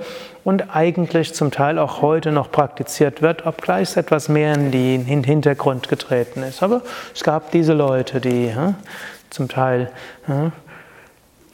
und 0.50 0.76
eigentlich 0.76 1.36
zum 1.36 1.52
Teil 1.52 1.78
auch 1.78 2.02
heute 2.02 2.32
noch 2.32 2.52
praktiziert 2.52 3.22
wird, 3.22 3.46
obgleich 3.46 3.90
es 3.90 3.98
etwas 3.98 4.30
mehr 4.30 4.56
in 4.56 4.72
den 4.72 5.24
Hintergrund 5.24 5.90
getreten 5.90 6.42
ist. 6.42 6.64
Aber 6.64 6.82
es 7.14 7.24
gab 7.24 7.52
diese 7.52 7.74
Leute, 7.74 8.20
die 8.20 8.48
ja, 8.48 8.74
zum 9.30 9.48
Teil 9.48 9.92
ja, 10.28 10.52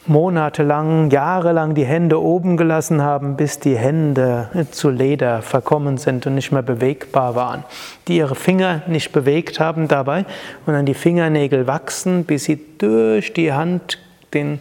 monatelang, 0.08 1.10
jahrelang 1.10 1.76
die 1.76 1.84
Hände 1.84 2.22
oben 2.22 2.56
gelassen 2.56 3.02
haben, 3.02 3.36
bis 3.36 3.60
die 3.60 3.76
Hände 3.76 4.50
zu 4.72 4.90
Leder 4.90 5.42
verkommen 5.42 5.98
sind 5.98 6.26
und 6.26 6.36
nicht 6.36 6.54
mehr 6.54 6.62
bewegbar 6.62 7.36
waren. 7.36 7.66
Die 8.08 8.16
ihre 8.16 8.36
Finger 8.36 8.82
nicht 8.88 9.12
bewegt 9.12 9.60
haben 9.60 9.90
dabei 9.90 10.26
und 10.66 10.74
dann 10.74 10.86
die 10.86 10.94
Fingernägel 10.94 11.68
wachsen, 11.68 12.24
bis 12.24 12.46
sie 12.46 12.62
durch 12.78 13.34
die 13.34 13.52
Hand 13.52 14.00
den 14.34 14.60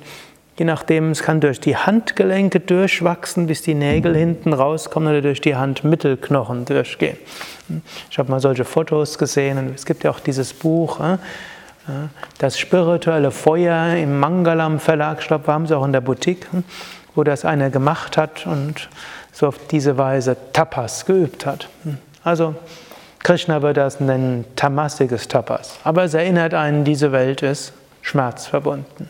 Je 0.57 0.65
nachdem, 0.65 1.11
es 1.11 1.23
kann 1.23 1.41
durch 1.41 1.59
die 1.59 1.77
Handgelenke 1.77 2.61
durchwachsen, 2.61 3.49
bis 3.49 3.63
die 3.63 3.75
Nägel 3.75 4.15
hinten 4.15 4.53
rauskommen 4.53 5.09
oder 5.09 5.21
durch 5.21 5.41
die 5.41 5.57
Handmittelknochen 5.57 6.65
durchgehen. 6.65 7.17
Ich 8.09 8.19
habe 8.19 8.31
mal 8.31 8.41
solche 8.41 8.65
Fotos 8.65 9.19
gesehen 9.19 9.59
und 9.59 9.75
es 9.75 9.85
gibt 9.85 10.05
ja 10.05 10.11
auch 10.11 10.21
dieses 10.21 10.53
Buch, 10.53 11.01
äh, 11.01 11.15
äh, 11.15 12.09
das 12.39 12.59
spirituelle 12.59 13.33
Feuer 13.33 13.97
im 13.97 14.21
Mangalam 14.21 14.79
Verlag, 14.79 15.21
ich 15.21 15.27
glaube, 15.27 15.49
wir 15.49 15.55
haben 15.55 15.65
es 15.65 15.73
auch 15.73 15.85
in 15.85 15.93
der 15.93 16.01
Boutique, 16.01 16.47
hm, 16.53 16.63
wo 17.17 17.25
das 17.25 17.45
einer 17.45 17.71
gemacht 17.71 18.17
hat 18.17 18.47
und 18.47 18.89
so 19.33 19.49
auf 19.49 19.59
diese 19.71 19.99
Weise 19.99 20.37
Tapas 20.53 21.05
geübt 21.05 21.47
hat. 21.47 21.69
Also 22.23 22.55
Krishna 23.25 23.63
würde 23.63 23.81
das 23.81 23.99
nennen 23.99 24.45
tamassiges 24.55 25.27
Tapas. 25.27 25.79
Aber 25.83 26.05
es 26.05 26.15
erinnert 26.15 26.55
einen, 26.55 26.85
diese 26.85 27.11
Welt 27.11 27.43
ist 27.43 27.73
schmerzverbunden. 28.03 29.09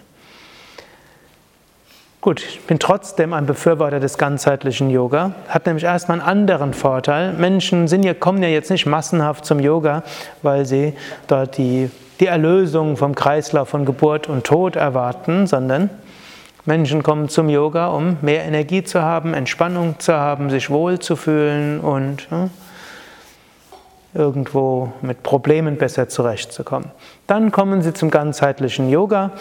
Gut, 2.25 2.41
ich 2.41 2.63
bin 2.63 2.79
trotzdem 2.79 3.35
ein 3.35 3.45
Befürworter 3.45 4.01
des 4.01 4.17
ganzheitlichen 4.17 4.89
Yoga. 4.89 5.33
Hat 5.47 5.67
nämlich 5.67 5.85
erstmal 5.85 6.21
einen 6.21 6.27
anderen 6.27 6.73
Vorteil. 6.73 7.35
Menschen 7.35 7.87
sind 7.87 8.03
ja, 8.03 8.15
kommen 8.15 8.43
ja 8.43 8.49
jetzt 8.49 8.71
nicht 8.71 8.87
massenhaft 8.87 9.45
zum 9.45 9.61
Yoga, 9.61 10.03
weil 10.41 10.65
sie 10.65 10.95
dort 11.27 11.59
die, 11.59 11.91
die 12.21 12.27
Erlösung 12.27 12.97
vom 12.97 13.15
Kreislauf 13.15 13.69
von 13.69 13.85
Geburt 13.85 14.27
und 14.27 14.45
Tod 14.45 14.75
erwarten, 14.75 15.47
sondern 15.47 15.91
Menschen 16.65 17.03
kommen 17.03 17.29
zum 17.29 17.51
Yoga, 17.51 17.89
um 17.89 18.17
mehr 18.23 18.47
Energie 18.47 18.83
zu 18.83 19.03
haben, 19.03 19.35
Entspannung 19.35 19.97
zu 19.99 20.15
haben, 20.15 20.49
sich 20.49 20.71
wohlzufühlen 20.71 21.81
und 21.81 22.27
ja, 22.31 22.49
irgendwo 24.15 24.95
mit 25.03 25.23
Problemen 25.23 25.77
besser 25.77 26.09
zurechtzukommen. 26.09 26.91
Dann 27.27 27.53
kommen 27.53 27.83
sie 27.83 27.93
zum 27.93 28.11
ganzheitlichen 28.11 28.89
Yoga 28.89 29.33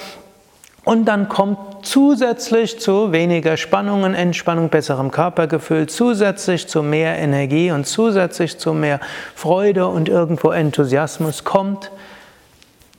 und 0.83 1.05
dann 1.05 1.29
kommt 1.29 1.85
zusätzlich 1.85 2.79
zu 2.79 3.11
weniger 3.11 3.57
Spannungen, 3.57 4.13
Entspannung, 4.13 4.69
besserem 4.69 5.11
Körpergefühl, 5.11 5.87
zusätzlich 5.87 6.67
zu 6.67 6.83
mehr 6.83 7.17
Energie 7.17 7.71
und 7.71 7.85
zusätzlich 7.85 8.57
zu 8.57 8.73
mehr 8.73 8.99
Freude 9.35 9.87
und 9.87 10.09
irgendwo 10.09 10.51
Enthusiasmus 10.51 11.43
kommt 11.43 11.91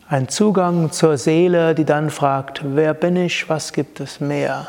ein 0.08 0.28
Zugang 0.28 0.92
zur 0.92 1.16
Seele, 1.18 1.74
die 1.74 1.84
dann 1.84 2.10
fragt, 2.10 2.62
wer 2.64 2.94
bin 2.94 3.16
ich, 3.16 3.48
was 3.48 3.72
gibt 3.72 4.00
es 4.00 4.20
mehr? 4.20 4.68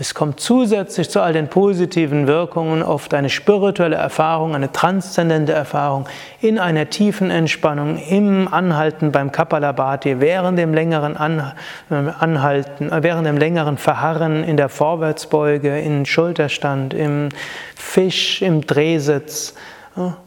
Es 0.00 0.14
kommt 0.14 0.40
zusätzlich 0.40 1.10
zu 1.10 1.20
all 1.20 1.34
den 1.34 1.48
positiven 1.48 2.26
Wirkungen 2.26 2.82
oft 2.82 3.12
eine 3.12 3.28
spirituelle 3.28 3.96
Erfahrung, 3.96 4.54
eine 4.54 4.72
transzendente 4.72 5.52
Erfahrung 5.52 6.06
in 6.40 6.58
einer 6.58 6.88
tiefen 6.88 7.30
Entspannung, 7.30 7.98
im 7.98 8.48
Anhalten 8.50 9.12
beim 9.12 9.30
Kapalabhati, 9.30 10.18
während 10.18 10.58
dem 10.58 10.72
längeren 10.72 11.16
äh, 11.16 11.94
Anhalten, 12.18 12.90
äh, 12.90 13.02
während 13.02 13.26
dem 13.26 13.36
längeren 13.36 13.76
Verharren 13.76 14.42
in 14.42 14.56
der 14.56 14.70
Vorwärtsbeuge, 14.70 15.78
im 15.80 16.06
Schulterstand, 16.06 16.94
im 16.94 17.28
Fisch, 17.76 18.40
im 18.40 18.66
Drehsitz. 18.66 19.54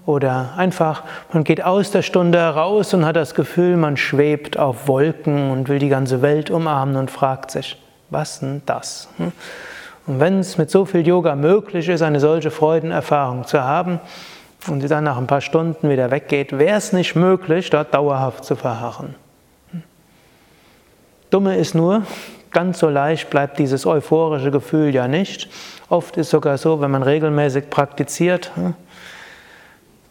Oder 0.06 0.52
einfach, 0.56 1.02
man 1.32 1.44
geht 1.44 1.64
aus 1.64 1.90
der 1.90 2.04
Stunde 2.04 2.38
heraus 2.38 2.94
und 2.94 3.08
hat 3.08 3.16
das 3.16 3.34
Gefühl, 3.34 3.78
man 3.78 3.98
schwebt 3.98 4.60
auf 4.60 4.88
Wolken 4.88 5.50
und 5.50 5.68
will 5.68 5.80
die 5.80 5.90
ganze 5.90 6.22
Welt 6.22 6.52
umarmen 6.52 6.96
und 6.96 7.10
fragt 7.10 7.50
sich, 7.50 7.83
was 8.14 8.40
denn 8.40 8.62
das? 8.66 9.10
Hm? 9.18 9.32
Und 10.06 10.20
wenn 10.20 10.40
es 10.40 10.58
mit 10.58 10.70
so 10.70 10.86
viel 10.86 11.06
Yoga 11.06 11.36
möglich 11.36 11.90
ist, 11.90 12.02
eine 12.02 12.20
solche 12.20 12.52
Freudenerfahrung 12.52 13.46
zu 13.46 13.64
haben 13.64 14.00
und 14.68 14.82
sie 14.82 14.88
dann 14.88 15.04
nach 15.04 15.18
ein 15.18 15.28
paar 15.28 15.42
Stunden 15.42 15.90
wieder 15.90 16.12
weggeht, 16.12 16.58
wäre 16.58 16.78
es 16.78 16.94
nicht 16.94 17.16
möglich, 17.16 17.70
dort 17.70 17.94
dauerhaft 17.94 18.46
zu 18.46 18.56
verharren. 18.56 19.16
Hm? 19.72 19.84
Dumme 21.30 21.58
ist 21.58 21.74
nur, 21.74 22.04
Ganz 22.54 22.78
so 22.78 22.88
leicht 22.88 23.32
bleibt 23.32 23.58
dieses 23.58 23.88
euphorische 23.88 24.52
Gefühl 24.52 24.94
ja 24.94 25.08
nicht. 25.08 25.50
Oft 25.90 26.18
ist 26.18 26.30
sogar 26.30 26.60
so, 26.60 26.80
wenn 26.82 26.92
man 26.92 27.02
regelmäßig 27.02 27.72
praktiziert, 27.72 28.52
hm, 28.54 28.76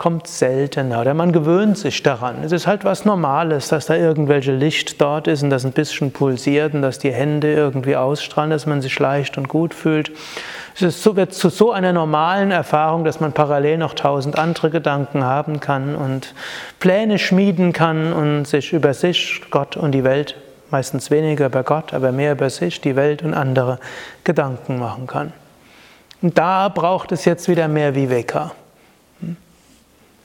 kommt 0.02 0.26
seltener 0.26 1.00
oder 1.02 1.14
man 1.14 1.30
gewöhnt 1.30 1.78
sich 1.78 2.02
daran. 2.02 2.42
Es 2.42 2.50
ist 2.50 2.66
halt 2.66 2.84
was 2.84 3.04
Normales, 3.04 3.68
dass 3.68 3.86
da 3.86 3.94
irgendwelche 3.94 4.50
Licht 4.50 5.00
dort 5.00 5.28
ist 5.28 5.44
und 5.44 5.50
das 5.50 5.64
ein 5.64 5.70
bisschen 5.70 6.10
pulsiert 6.10 6.74
und 6.74 6.82
dass 6.82 6.98
die 6.98 7.12
Hände 7.12 7.52
irgendwie 7.52 7.94
ausstrahlen, 7.94 8.50
dass 8.50 8.66
man 8.66 8.82
sich 8.82 8.98
leicht 8.98 9.38
und 9.38 9.46
gut 9.46 9.72
fühlt. 9.72 10.10
Es 10.74 10.82
ist 10.82 11.04
so, 11.04 11.14
wird 11.14 11.32
zu 11.32 11.50
so 11.50 11.70
einer 11.70 11.92
normalen 11.92 12.50
Erfahrung, 12.50 13.04
dass 13.04 13.20
man 13.20 13.32
parallel 13.32 13.78
noch 13.78 13.94
tausend 13.94 14.36
andere 14.40 14.70
Gedanken 14.70 15.22
haben 15.22 15.60
kann 15.60 15.94
und 15.94 16.34
Pläne 16.80 17.20
schmieden 17.20 17.72
kann 17.72 18.12
und 18.12 18.44
sich 18.44 18.72
über 18.72 18.94
sich, 18.94 19.40
Gott 19.52 19.76
und 19.76 19.92
die 19.92 20.02
Welt, 20.02 20.34
meistens 20.72 21.12
weniger 21.12 21.46
über 21.46 21.62
Gott, 21.62 21.94
aber 21.94 22.10
mehr 22.10 22.32
über 22.32 22.50
sich, 22.50 22.80
die 22.80 22.96
Welt 22.96 23.22
und 23.22 23.34
andere 23.34 23.78
Gedanken 24.24 24.80
machen 24.80 25.06
kann. 25.06 25.32
Und 26.22 26.38
da 26.38 26.68
braucht 26.70 27.12
es 27.12 27.24
jetzt 27.24 27.48
wieder 27.48 27.68
mehr 27.68 27.94
Viveka. 27.94 28.50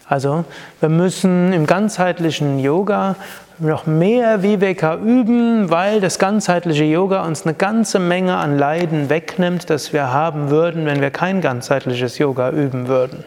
Also 0.09 0.45
wir 0.79 0.89
müssen 0.89 1.51
im 1.51 1.65
ganzheitlichen 1.65 2.59
Yoga 2.59 3.15
noch 3.59 3.85
mehr 3.85 4.43
Viveka 4.43 4.95
üben, 4.95 5.69
weil 5.69 5.99
das 5.99 6.19
ganzheitliche 6.19 6.83
Yoga 6.83 7.25
uns 7.25 7.45
eine 7.45 7.55
ganze 7.55 7.99
Menge 7.99 8.37
an 8.37 8.57
Leiden 8.57 9.09
wegnimmt, 9.09 9.69
das 9.69 9.93
wir 9.93 10.13
haben 10.13 10.49
würden, 10.49 10.85
wenn 10.85 11.01
wir 11.01 11.09
kein 11.09 11.41
ganzheitliches 11.41 12.17
Yoga 12.19 12.51
üben 12.51 12.87
würden. 12.87 13.25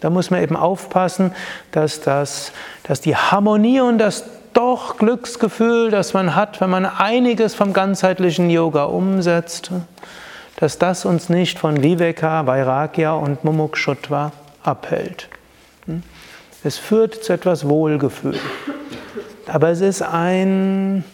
Da 0.00 0.10
muss 0.10 0.30
man 0.30 0.42
eben 0.42 0.56
aufpassen, 0.56 1.32
dass, 1.72 2.02
das, 2.02 2.52
dass 2.82 3.00
die 3.00 3.16
Harmonie 3.16 3.80
und 3.80 3.98
das 3.98 4.24
doch 4.52 4.98
Glücksgefühl, 4.98 5.90
das 5.90 6.14
man 6.14 6.36
hat, 6.36 6.60
wenn 6.60 6.70
man 6.70 6.84
einiges 6.84 7.54
vom 7.54 7.72
ganzheitlichen 7.72 8.50
Yoga 8.50 8.84
umsetzt, 8.84 9.70
dass 10.56 10.78
das 10.78 11.04
uns 11.04 11.28
nicht 11.28 11.58
von 11.58 11.82
Viveka, 11.82 12.46
Vairagya 12.46 13.14
und 13.14 13.42
Mumukshutva 13.42 14.32
abhält. 14.62 15.28
Es 16.62 16.78
führt 16.78 17.22
zu 17.22 17.32
etwas 17.32 17.68
Wohlgefühl. 17.68 18.38
Aber 19.46 19.68
es 19.68 19.80
ist 19.80 20.02
ein, 20.02 21.04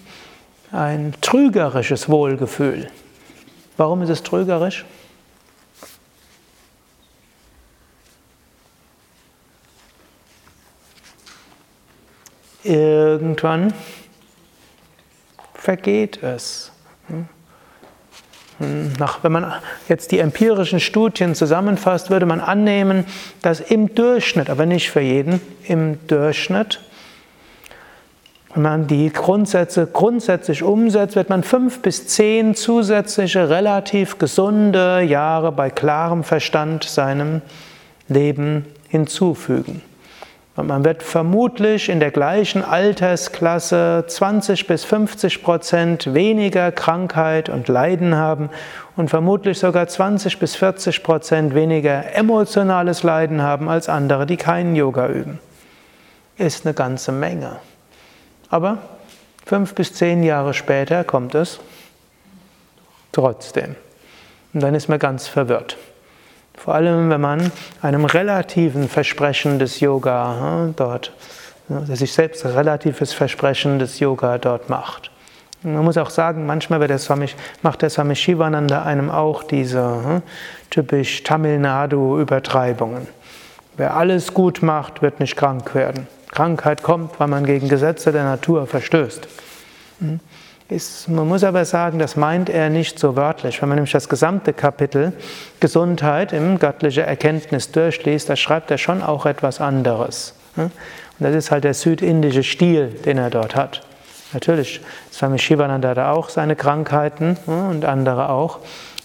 ein 0.71 1.15
trügerisches 1.21 2.09
Wohlgefühl. 2.09 2.91
Warum 3.77 4.03
ist 4.03 4.11
es 4.11 4.23
trügerisch? 4.23 4.85
Irgendwann 12.63 13.73
vergeht 15.55 16.23
es. 16.23 16.71
Nach, 18.99 19.25
wenn 19.25 19.33
man 19.33 19.53
jetzt 19.89 20.13
die 20.13 20.19
empirischen 20.19 20.81
Studien 20.81 21.35
zusammenfasst, 21.35 22.11
würde 22.11 22.27
man 22.27 22.41
annehmen, 22.41 23.07
dass 23.41 23.61
im 23.61 23.95
Durchschnitt, 23.95 24.51
aber 24.51 24.67
nicht 24.67 24.91
für 24.91 25.01
jeden, 25.01 25.41
im 25.65 25.99
Durchschnitt, 26.07 26.81
wenn 28.53 28.63
man 28.63 28.87
die 28.87 29.11
Grundsätze 29.11 29.87
grundsätzlich 29.87 30.63
umsetzt, 30.63 31.17
wird 31.17 31.31
man 31.31 31.43
fünf 31.43 31.81
bis 31.81 32.09
zehn 32.09 32.55
zusätzliche 32.55 33.49
relativ 33.49 34.19
gesunde 34.19 35.03
Jahre 35.03 35.53
bei 35.53 35.71
klarem 35.71 36.25
Verstand 36.25 36.85
seinem 36.85 37.43
Leben 38.09 38.67
hinzufügen. 38.89 39.83
Und 40.61 40.67
man 40.67 40.85
wird 40.85 41.03
vermutlich 41.03 41.89
in 41.89 42.01
der 42.01 42.11
gleichen 42.11 42.63
Altersklasse 42.63 44.05
20 44.07 44.67
bis 44.67 44.85
50 44.85 45.43
Prozent 45.43 46.13
weniger 46.13 46.71
Krankheit 46.71 47.49
und 47.49 47.69
Leiden 47.69 48.15
haben 48.15 48.51
und 48.95 49.09
vermutlich 49.09 49.59
sogar 49.59 49.89
20 49.89 50.39
bis 50.39 50.57
40 50.57 51.03
Prozent 51.03 51.55
weniger 51.55 52.15
emotionales 52.15 53.03
Leiden 53.03 53.41
haben 53.41 53.71
als 53.71 53.89
andere, 53.89 54.27
die 54.27 54.37
keinen 54.37 54.77
Yoga 54.77 55.09
üben. 55.09 55.39
Ist 56.37 56.67
eine 56.67 56.75
ganze 56.75 57.11
Menge. 57.11 57.57
Aber 58.51 58.77
fünf 59.47 59.75
bis 59.75 59.95
zehn 59.95 60.23
Jahre 60.23 60.53
später 60.53 61.05
kommt 61.05 61.35
es 61.35 61.59
trotzdem. 63.13 63.77
Und 64.53 64.63
dann 64.63 64.75
ist 64.75 64.91
man 64.91 64.99
ganz 64.99 65.27
verwirrt. 65.27 65.79
Vor 66.63 66.75
allem, 66.75 67.09
wenn 67.09 67.23
man 67.23 67.51
einem 67.81 68.05
relativen 68.05 68.87
Versprechen 68.87 69.59
des 69.59 69.81
Yoga 69.81 70.69
dort, 70.77 71.11
sich 71.85 72.13
selbst 72.13 72.45
relatives 72.45 73.15
Versprechen 73.15 73.79
des 73.79 73.99
Yoga 73.99 74.37
dort 74.37 74.69
macht. 74.69 75.11
Man 75.63 75.83
muss 75.83 75.97
auch 75.97 76.11
sagen, 76.11 76.45
manchmal 76.45 76.87
der 76.87 76.99
Swami, 76.99 77.29
macht 77.63 77.81
der 77.81 77.89
Swami 77.89 78.15
Shivananda 78.15 78.83
einem 78.83 79.11
auch 79.11 79.43
diese 79.43 80.21
typisch 80.69 81.23
Tamil 81.23 81.59
Nadu-Übertreibungen. 81.59 83.09
Wer 83.79 83.97
alles 83.97 84.35
gut 84.35 84.63
macht, 84.63 85.01
wird 85.01 85.19
nicht 85.19 85.37
krank 85.37 85.75
werden. 85.75 86.09
Krankheit 86.31 86.83
kommt, 86.83 87.19
weil 87.19 87.29
man 87.29 87.47
gegen 87.47 87.71
Gesetze 87.71 88.13
der 88.13 88.25
Natur 88.25 88.67
verstößt. 88.67 89.29
Hm? 90.01 90.21
Ist, 90.71 91.09
man 91.09 91.27
muss 91.27 91.43
aber 91.43 91.65
sagen, 91.65 91.99
das 91.99 92.15
meint 92.15 92.49
er 92.49 92.71
nicht 92.71 93.01
so 93.01 93.17
wörtlich. 93.17 93.61
Wenn 93.61 93.69
man 93.69 93.77
nämlich 93.77 93.91
das 93.91 94.09
gesamte 94.09 94.53
Kapitel 94.53 95.13
Gesundheit 95.59 96.33
im 96.33 96.61
göttliche 96.61 97.03
Erkenntnis 97.03 97.73
durchliest, 97.73 98.29
da 98.29 98.37
schreibt 98.37 98.71
er 98.71 98.79
schon 98.79 99.03
auch 99.03 99.27
etwas 99.27 99.61
anderes. 99.61 100.35
Und 100.55 100.71
das 101.19 101.35
ist 101.35 101.51
halt 101.51 101.65
der 101.65 101.75
südindische 101.75 102.45
Stil, 102.45 102.87
den 103.05 103.19
er 103.19 103.31
dort 103.31 103.57
hat. 103.57 103.83
Natürlich, 104.33 104.81
Swami 105.13 105.41
Shivananda 105.41 105.89
hat 105.89 105.99
auch 105.99 106.29
seine 106.29 106.55
Krankheiten 106.55 107.37
und 107.47 107.85
andere 107.85 108.29
auch. 108.29 108.61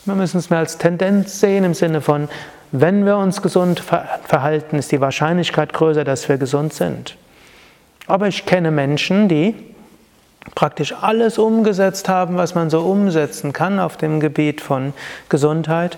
Wir 0.05 0.13
müssen 0.13 0.37
es 0.37 0.51
mehr 0.51 0.59
als 0.59 0.77
Tendenz 0.77 1.39
sehen 1.39 1.63
im 1.63 1.73
Sinne 1.73 2.01
von, 2.01 2.29
wenn 2.71 3.07
wir 3.07 3.17
uns 3.17 3.41
gesund 3.41 3.79
verhalten, 3.79 4.77
ist 4.77 4.91
die 4.91 5.01
Wahrscheinlichkeit 5.01 5.73
größer, 5.73 6.03
dass 6.03 6.29
wir 6.29 6.37
gesund 6.37 6.73
sind. 6.73 7.17
Aber 8.05 8.27
ich 8.27 8.45
kenne 8.45 8.69
Menschen, 8.69 9.27
die 9.27 9.55
praktisch 10.53 10.93
alles 10.93 11.37
umgesetzt 11.37 12.07
haben, 12.07 12.37
was 12.37 12.53
man 12.53 12.69
so 12.69 12.81
umsetzen 12.81 13.53
kann 13.53 13.79
auf 13.79 13.97
dem 13.97 14.19
Gebiet 14.19 14.61
von 14.61 14.93
Gesundheit 15.29 15.97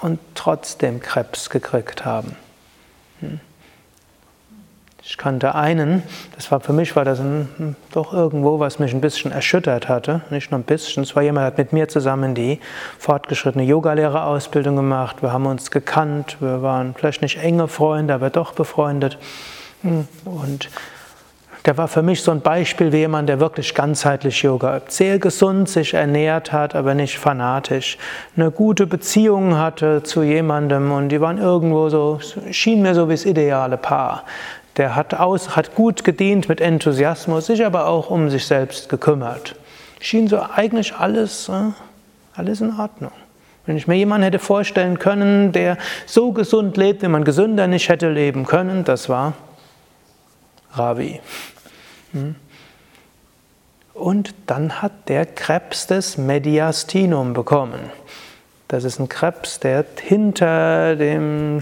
und 0.00 0.18
trotzdem 0.34 1.00
Krebs 1.00 1.48
gekriegt 1.48 2.04
haben. 2.04 2.36
Hm. 3.20 3.40
Ich 5.08 5.16
kannte 5.18 5.54
einen, 5.54 6.02
das 6.34 6.50
war 6.50 6.58
für 6.58 6.72
mich 6.72 6.96
war 6.96 7.04
das 7.04 7.20
ein, 7.20 7.48
hm, 7.56 7.76
doch 7.92 8.12
irgendwo, 8.12 8.58
was 8.58 8.80
mich 8.80 8.92
ein 8.92 9.00
bisschen 9.00 9.30
erschüttert 9.30 9.88
hatte, 9.88 10.22
nicht 10.30 10.50
nur 10.50 10.58
ein 10.58 10.64
bisschen. 10.64 11.04
Es 11.04 11.14
war 11.14 11.22
jemand, 11.22 11.42
der 11.42 11.46
hat 11.46 11.58
mit 11.58 11.72
mir 11.72 11.88
zusammen 11.88 12.34
die 12.34 12.58
fortgeschrittene 12.98 13.64
Yogalehrerausbildung 13.64 14.74
gemacht. 14.74 15.22
Wir 15.22 15.32
haben 15.32 15.46
uns 15.46 15.70
gekannt, 15.70 16.38
wir 16.40 16.60
waren 16.60 16.92
vielleicht 16.94 17.22
nicht 17.22 17.38
enge 17.38 17.68
Freunde, 17.68 18.14
aber 18.14 18.30
doch 18.30 18.52
befreundet. 18.52 19.16
Hm. 19.82 20.08
Und 20.24 20.70
der 21.66 21.76
war 21.76 21.88
für 21.88 22.02
mich 22.02 22.22
so 22.22 22.30
ein 22.30 22.40
Beispiel 22.40 22.92
wie 22.92 22.98
jemand, 22.98 23.28
der 23.28 23.40
wirklich 23.40 23.74
ganzheitlich 23.74 24.40
Yoga 24.42 24.76
übt. 24.76 24.92
Sehr 24.92 25.18
gesund 25.18 25.68
sich 25.68 25.94
ernährt 25.94 26.52
hat, 26.52 26.76
aber 26.76 26.94
nicht 26.94 27.18
fanatisch. 27.18 27.98
Eine 28.36 28.52
gute 28.52 28.86
Beziehung 28.86 29.58
hatte 29.58 30.04
zu 30.04 30.22
jemandem 30.22 30.92
und 30.92 31.08
die 31.08 31.20
waren 31.20 31.38
irgendwo 31.38 31.88
so, 31.88 32.20
schien 32.52 32.82
mir 32.82 32.94
so 32.94 33.08
wie 33.08 33.14
das 33.14 33.24
ideale 33.24 33.76
Paar. 33.76 34.22
Der 34.76 34.94
hat, 34.94 35.14
aus, 35.14 35.56
hat 35.56 35.74
gut 35.74 36.04
gedient 36.04 36.48
mit 36.48 36.60
Enthusiasmus, 36.60 37.46
sich 37.46 37.64
aber 37.66 37.88
auch 37.88 38.10
um 38.10 38.30
sich 38.30 38.46
selbst 38.46 38.88
gekümmert. 38.88 39.56
Schien 39.98 40.28
so 40.28 40.38
eigentlich 40.54 40.94
alles, 40.94 41.48
äh, 41.48 41.72
alles 42.36 42.60
in 42.60 42.78
Ordnung. 42.78 43.12
Wenn 43.64 43.76
ich 43.76 43.88
mir 43.88 43.96
jemanden 43.96 44.22
hätte 44.22 44.38
vorstellen 44.38 45.00
können, 45.00 45.50
der 45.50 45.78
so 46.04 46.30
gesund 46.30 46.76
lebt, 46.76 47.02
wie 47.02 47.08
man 47.08 47.24
gesünder 47.24 47.66
nicht 47.66 47.88
hätte 47.88 48.08
leben 48.08 48.46
können, 48.46 48.84
das 48.84 49.08
war 49.08 49.32
Ravi. 50.76 51.20
Und 53.94 54.34
dann 54.46 54.82
hat 54.82 55.08
der 55.08 55.26
Krebs 55.26 55.86
das 55.86 56.18
Mediastinum 56.18 57.32
bekommen. 57.32 57.80
Das 58.68 58.84
ist 58.84 58.98
ein 58.98 59.08
Krebs, 59.08 59.60
der 59.60 59.84
hinter 60.00 60.96
dem 60.96 61.60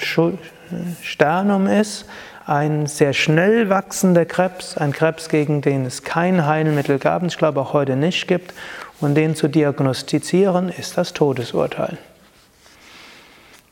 Sternum 1.03 1.67
ist. 1.67 2.07
Ein 2.47 2.87
sehr 2.87 3.13
schnell 3.13 3.71
wachsender 3.71 4.27
Krebs, 4.27 4.77
ein 4.77 4.93
Krebs, 4.93 5.29
gegen 5.29 5.63
den 5.63 5.87
es 5.87 6.03
kein 6.03 6.45
Heilmittel 6.45 6.99
gab 6.99 7.23
und 7.23 7.29
ich 7.29 7.39
glaube 7.39 7.61
auch 7.61 7.73
heute 7.73 7.97
nicht 7.97 8.27
gibt. 8.27 8.53
Und 9.01 9.15
den 9.15 9.35
zu 9.35 9.49
diagnostizieren, 9.49 10.69
ist 10.69 10.99
das 10.99 11.13
Todesurteil. 11.13 11.99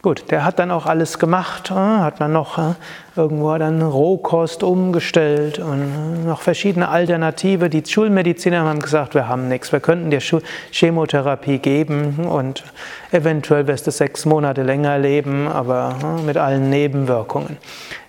Gut, 0.02 0.32
der 0.32 0.44
hat 0.44 0.58
dann 0.58 0.72
auch 0.72 0.86
alles 0.86 1.20
gemacht, 1.20 1.70
äh, 1.70 1.74
hat 1.74 2.18
man 2.18 2.32
noch 2.32 2.58
äh, 2.58 2.74
irgendwo 3.14 3.56
dann 3.56 3.80
Rohkost 3.82 4.64
umgestellt 4.64 5.60
und 5.60 5.80
äh, 5.80 6.26
noch 6.26 6.40
verschiedene 6.40 6.88
Alternative. 6.88 7.70
Die 7.70 7.84
Schulmediziner 7.86 8.64
haben 8.64 8.80
gesagt, 8.80 9.14
wir 9.14 9.28
haben 9.28 9.46
nichts, 9.46 9.70
wir 9.70 9.78
könnten 9.78 10.10
dir 10.10 10.18
Chemotherapie 10.72 11.58
geben 11.58 12.26
und 12.28 12.64
eventuell 13.12 13.68
wirst 13.68 13.86
du 13.86 13.92
sechs 13.92 14.26
Monate 14.26 14.64
länger 14.64 14.98
leben, 14.98 15.46
aber 15.46 15.94
mit 16.26 16.36
allen 16.36 16.68
Nebenwirkungen. 16.68 17.56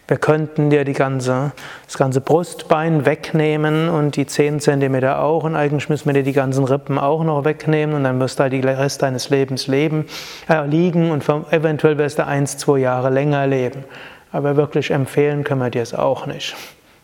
Wir 0.07 0.17
könnten 0.17 0.69
dir 0.69 0.83
die 0.83 0.93
ganze, 0.93 1.53
das 1.85 1.97
ganze 1.97 2.19
Brustbein 2.19 3.05
wegnehmen 3.05 3.87
und 3.87 4.17
die 4.17 4.25
10 4.25 4.59
cm 4.59 5.03
auch 5.05 5.45
und 5.45 5.55
eigentlich 5.55 5.87
müssen 5.87 6.07
wir 6.07 6.13
dir 6.13 6.23
die 6.23 6.33
ganzen 6.33 6.65
Rippen 6.65 6.99
auch 6.99 7.23
noch 7.23 7.45
wegnehmen 7.45 7.95
und 7.95 8.03
dann 8.03 8.19
wirst 8.19 8.37
du 8.37 8.43
halt 8.43 8.53
den 8.53 8.63
Rest 8.65 9.01
deines 9.01 9.29
Lebens 9.29 9.67
leben, 9.67 10.05
äh, 10.49 10.67
liegen 10.67 11.11
und 11.11 11.23
eventuell 11.51 11.97
wirst 11.97 12.19
du 12.19 12.27
eins, 12.27 12.57
zwei 12.57 12.79
Jahre 12.79 13.09
länger 13.09 13.47
leben. 13.47 13.85
Aber 14.33 14.57
wirklich 14.57 14.91
empfehlen 14.91 15.45
können 15.45 15.61
wir 15.61 15.69
dir 15.69 15.83
es 15.83 15.93
auch 15.93 16.25
nicht. 16.25 16.53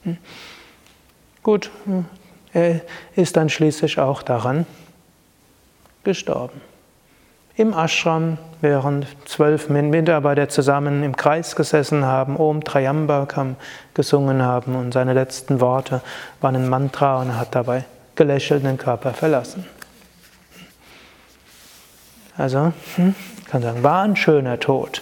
Hm? 0.04 0.18
Gut, 1.42 1.72
hm, 1.86 2.06
er 2.52 2.82
ist 3.16 3.38
dann 3.38 3.48
schließlich 3.48 3.98
auch 3.98 4.24
daran 4.24 4.66
gestorben. 6.04 6.60
Im 7.60 7.74
Ashram, 7.74 8.38
während 8.62 9.06
zwölf 9.26 9.68
Mitarbeiter 9.68 10.48
zusammen 10.48 11.04
im 11.04 11.18
Kreis 11.18 11.58
gesessen 11.58 12.06
haben, 12.06 12.38
Om 12.38 12.64
Trayambakam 12.64 13.58
gesungen 13.94 14.42
haben 14.42 14.78
und 14.78 14.94
seine 14.94 15.12
letzten 15.12 15.60
Worte 15.60 16.02
waren 16.40 16.56
ein 16.56 16.70
Mantra 16.70 17.20
und 17.20 17.32
er 17.32 17.38
hat 17.38 17.54
dabei 17.54 17.84
gelächelt 18.16 18.64
den 18.64 18.78
Körper 18.78 19.14
verlassen. 19.14 19.66
Also, 22.38 22.72
hm, 22.96 23.14
kann 23.52 23.62
sagen, 23.62 23.84
war 23.84 24.04
ein 24.04 24.16
schöner 24.16 24.58
Tod. 24.62 25.02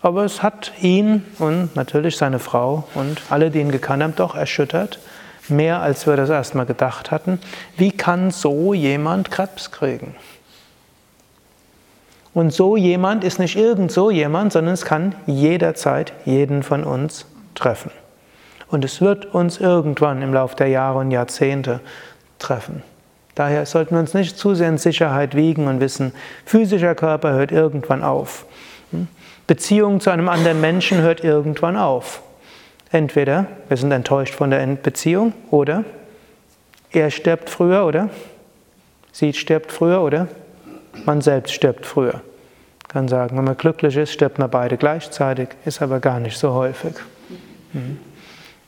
Aber 0.00 0.24
es 0.24 0.42
hat 0.42 0.72
ihn 0.80 1.26
und 1.38 1.76
natürlich 1.76 2.16
seine 2.16 2.38
Frau 2.38 2.84
und 2.94 3.20
alle, 3.28 3.50
die 3.50 3.60
ihn 3.60 3.70
gekannt 3.70 4.02
haben, 4.02 4.16
doch 4.16 4.34
erschüttert. 4.34 5.00
Mehr 5.50 5.82
als 5.82 6.06
wir 6.06 6.16
das 6.16 6.30
erstmal 6.30 6.64
gedacht 6.64 7.10
hatten. 7.10 7.38
Wie 7.76 7.92
kann 7.92 8.30
so 8.30 8.72
jemand 8.72 9.30
Krebs 9.30 9.70
kriegen? 9.70 10.14
Und 12.34 12.52
so 12.52 12.76
jemand 12.76 13.22
ist 13.22 13.38
nicht 13.38 13.56
irgend 13.56 13.92
so 13.92 14.10
jemand, 14.10 14.52
sondern 14.52 14.74
es 14.74 14.84
kann 14.84 15.14
jederzeit 15.26 16.12
jeden 16.24 16.64
von 16.64 16.82
uns 16.82 17.26
treffen. 17.54 17.92
Und 18.68 18.84
es 18.84 19.00
wird 19.00 19.32
uns 19.32 19.60
irgendwann 19.60 20.20
im 20.20 20.34
Laufe 20.34 20.56
der 20.56 20.66
Jahre 20.66 20.98
und 20.98 21.12
Jahrzehnte 21.12 21.80
treffen. 22.40 22.82
Daher 23.36 23.66
sollten 23.66 23.94
wir 23.94 24.00
uns 24.00 24.14
nicht 24.14 24.36
zu 24.36 24.54
sehr 24.54 24.68
in 24.68 24.78
Sicherheit 24.78 25.36
wiegen 25.36 25.68
und 25.68 25.80
wissen, 25.80 26.12
physischer 26.44 26.96
Körper 26.96 27.32
hört 27.32 27.52
irgendwann 27.52 28.02
auf. 28.02 28.46
Beziehung 29.46 30.00
zu 30.00 30.10
einem 30.10 30.28
anderen 30.28 30.60
Menschen 30.60 31.02
hört 31.02 31.22
irgendwann 31.22 31.76
auf. 31.76 32.22
Entweder 32.90 33.46
wir 33.68 33.76
sind 33.76 33.92
enttäuscht 33.92 34.34
von 34.34 34.50
der 34.50 34.64
Beziehung 34.66 35.32
oder 35.50 35.84
er 36.92 37.10
stirbt 37.10 37.50
früher 37.50 37.84
oder 37.84 38.08
sie 39.12 39.32
stirbt 39.32 39.72
früher 39.72 40.00
oder 40.00 40.28
man 41.04 41.20
selbst 41.20 41.52
stirbt 41.52 41.86
früher. 41.86 42.20
Ich 42.82 42.88
kann 42.88 43.08
sagen, 43.08 43.36
wenn 43.36 43.44
man 43.44 43.56
glücklich 43.56 43.96
ist, 43.96 44.12
stirbt 44.12 44.38
man 44.38 44.50
beide 44.50 44.76
gleichzeitig, 44.76 45.48
ist 45.64 45.82
aber 45.82 46.00
gar 46.00 46.20
nicht 46.20 46.38
so 46.38 46.52
häufig. 46.52 46.94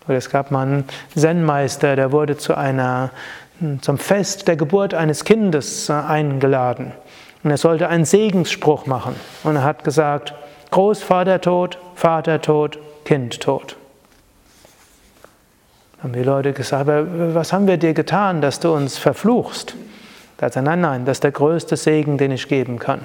Oder 0.07 0.19
es 0.19 0.31
gab 0.31 0.51
mal 0.51 0.62
einen 0.62 0.85
Zen-Meister, 1.15 1.97
der 1.97 2.12
wurde 2.12 2.37
zu 2.37 2.57
einer, 2.57 3.11
zum 3.81 3.99
Fest 3.99 4.49
der 4.49 4.57
Geburt 4.57 4.95
eines 4.95 5.25
Kindes 5.25 5.89
äh, 5.89 5.93
eingeladen. 5.93 6.93
Und 7.43 7.51
er 7.51 7.57
sollte 7.57 7.89
einen 7.89 8.05
Segensspruch 8.05 8.87
machen. 8.87 9.15
Und 9.45 9.57
er 9.57 9.65
hat 9.65 9.85
gesagt, 9.85 10.35
Großvater 10.71 11.41
tot, 11.41 11.79
Vater 11.95 12.43
tot, 12.43 12.79
Kind 13.05 13.41
tot. 13.41 13.77
Haben 16.03 16.12
die 16.12 16.23
Leute 16.23 16.53
gesagt, 16.53 16.89
was 16.89 17.53
haben 17.53 17.67
wir 17.67 17.79
dir 17.79 17.95
getan, 17.95 18.41
dass 18.41 18.61
du 18.61 18.75
uns 18.75 18.99
verfluchst? 18.99 19.75
Da 20.38 20.46
sagt 20.46 20.57
er, 20.57 20.62
nein, 20.62 20.81
nein, 20.81 21.05
das 21.05 21.16
ist 21.16 21.25
der 21.25 21.33
größte 21.33 21.77
Segen, 21.77 22.18
den 22.18 22.31
ich 22.31 22.49
geben 22.49 22.79
kann. 22.79 23.01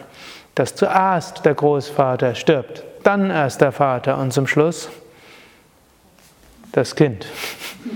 Dass 0.56 0.76
zuerst 0.76 1.46
der 1.46 1.54
Großvater 1.54 2.36
stirbt, 2.36 2.84
dann 3.04 3.30
erst 3.30 3.62
der 3.62 3.72
Vater 3.72 4.18
und 4.18 4.34
zum 4.34 4.48
Schluss 4.48 4.90
das 6.74 6.96
Kind. 6.96 7.26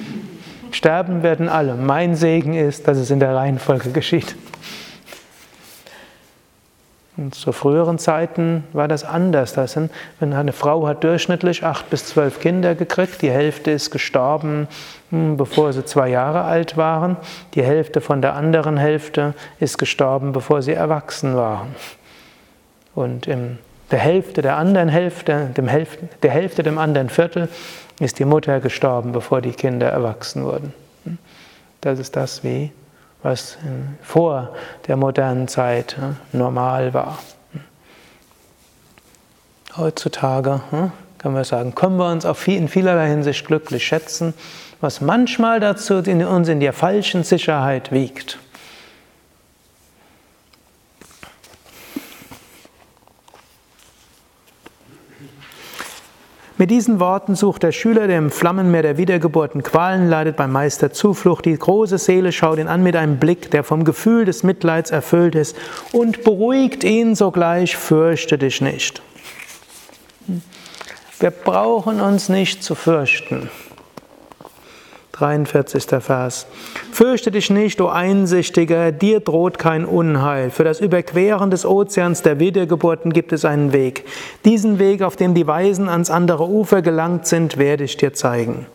Sterben 0.72 1.24
werden 1.24 1.48
alle. 1.48 1.76
Mein 1.76 2.16
Segen 2.16 2.54
ist, 2.54 2.88
dass 2.88 2.98
es 2.98 3.10
in 3.10 3.20
der 3.20 3.36
Reihenfolge 3.36 3.92
geschieht. 3.92 4.36
Und 7.18 7.34
zu 7.34 7.54
früheren 7.54 7.98
Zeiten 7.98 8.66
war 8.74 8.90
das 8.90 9.06
anders. 9.06 9.54
Das 9.54 9.74
sind, 9.74 9.92
wenn 10.20 10.34
eine 10.34 10.52
Frau 10.52 10.86
hat 10.86 11.04
durchschnittlich 11.04 11.64
acht 11.64 11.90
bis 11.90 12.06
zwölf 12.08 12.42
Kinder 12.42 12.76
gekriegt, 12.76 13.22
die 13.22 13.32
Hälfte 13.32 13.72
ist 13.72 13.90
gestorben, 13.92 14.68
hm, 15.12 15.38
bevor 15.38 15.72
sie 15.72 15.86
zwei 15.86 16.10
Jahre 16.10 16.44
alt 16.44 16.76
waren, 16.76 17.16
die 17.54 17.64
Hälfte 17.64 18.02
von 18.02 18.22
der 18.22 18.34
anderen 18.34 18.76
Hälfte 18.76 19.34
ist 19.60 19.78
gestorben, 19.78 20.34
bevor 20.34 20.62
sie 20.62 20.74
erwachsen 20.74 21.38
waren. 21.38 21.74
Und 22.94 23.28
in 23.28 23.60
der 23.92 24.00
Hälfte 24.00 24.42
der 24.42 24.58
anderen 24.58 24.90
Hälfte, 24.90 25.52
dem 25.56 25.68
Hälfte, 25.70 26.10
der 26.22 26.32
Hälfte 26.32 26.64
dem 26.64 26.78
anderen 26.78 27.10
Viertel, 27.10 27.48
ist 28.00 28.20
die 28.20 28.26
Mutter 28.26 28.60
gestorben, 28.60 29.14
bevor 29.14 29.40
die 29.42 29.54
Kinder 29.54 29.88
erwachsen 29.88 30.44
wurden. 30.44 30.74
Hm. 31.06 31.18
Das 31.80 31.98
ist 32.00 32.18
das, 32.18 32.44
wie 32.44 32.72
was 33.26 33.58
vor 34.04 34.54
der 34.88 34.98
modernen 34.98 35.48
Zeit 35.48 35.96
normal 36.32 36.94
war. 36.94 37.18
Heutzutage 39.76 40.62
können 41.18 41.36
wir 41.36 41.44
sagen, 41.44 41.74
können 41.74 41.98
wir 41.98 42.08
uns 42.12 42.24
in 42.46 42.68
vielerlei 42.68 43.10
Hinsicht 43.10 43.48
glücklich 43.48 43.84
schätzen, 43.84 44.36
was 44.80 45.02
manchmal 45.02 45.60
dazu 45.60 45.96
uns 45.96 46.48
in 46.48 46.60
der 46.60 46.72
falschen 46.72 47.24
Sicherheit 47.24 47.92
wiegt. 47.92 48.38
Mit 56.58 56.72
diesen 56.72 57.02
Worten 57.02 57.36
sucht 57.36 57.64
der 57.64 57.74
Schüler, 57.74 58.08
der 58.08 58.18
im 58.18 58.32
Flammenmeer 58.32 58.82
der 58.82 58.98
Wiedergeburten 58.98 59.62
Qualen 59.62 60.08
leidet, 60.08 60.38
beim 60.38 60.54
Meister 60.54 60.94
Zuflucht. 60.94 61.44
Die 61.44 61.58
große 61.58 61.98
Seele 61.98 62.32
schaut 62.32 62.60
ihn 62.60 62.70
an 62.70 62.82
mit 62.82 62.96
einem 62.96 63.18
Blick, 63.18 63.52
der 63.52 63.66
vom 63.66 63.84
Gefühl 63.84 64.24
des 64.24 64.44
Mitleids 64.44 64.90
erfüllt 64.90 65.36
ist 65.36 65.58
und 65.92 66.24
beruhigt 66.24 66.86
ihn 66.86 67.14
sogleich, 67.14 67.76
fürchte 67.76 68.38
dich 68.38 68.62
nicht. 68.62 69.02
Wir 71.20 71.32
brauchen 71.32 72.00
uns 72.00 72.30
nicht 72.30 72.64
zu 72.64 72.74
fürchten. 72.74 73.50
43. 75.16 75.86
Vers. 76.02 76.46
Fürchte 76.92 77.32
dich 77.32 77.50
nicht, 77.50 77.80
o 77.80 77.88
Einsichtiger, 77.88 78.92
dir 78.92 79.22
droht 79.22 79.58
kein 79.58 79.86
Unheil. 79.86 80.50
Für 80.50 80.66
das 80.66 80.82
Überqueren 80.82 81.50
des 81.50 81.66
Ozeans 81.66 82.22
der 82.22 82.40
Wiedergeburten 82.40 83.14
gibt 83.14 83.32
es 83.32 83.46
einen 83.46 83.72
Weg. 83.72 84.06
Diesen 84.44 84.78
Weg, 84.78 85.02
auf 85.02 85.16
dem 85.16 85.34
die 85.34 85.48
Weisen 85.48 85.88
ans 85.88 86.10
andere 86.10 86.50
Ufer 86.50 86.82
gelangt 86.82 87.28
sind, 87.28 87.58
werde 87.58 87.86
ich 87.86 87.96
dir 87.96 88.14
zeigen. 88.14 88.66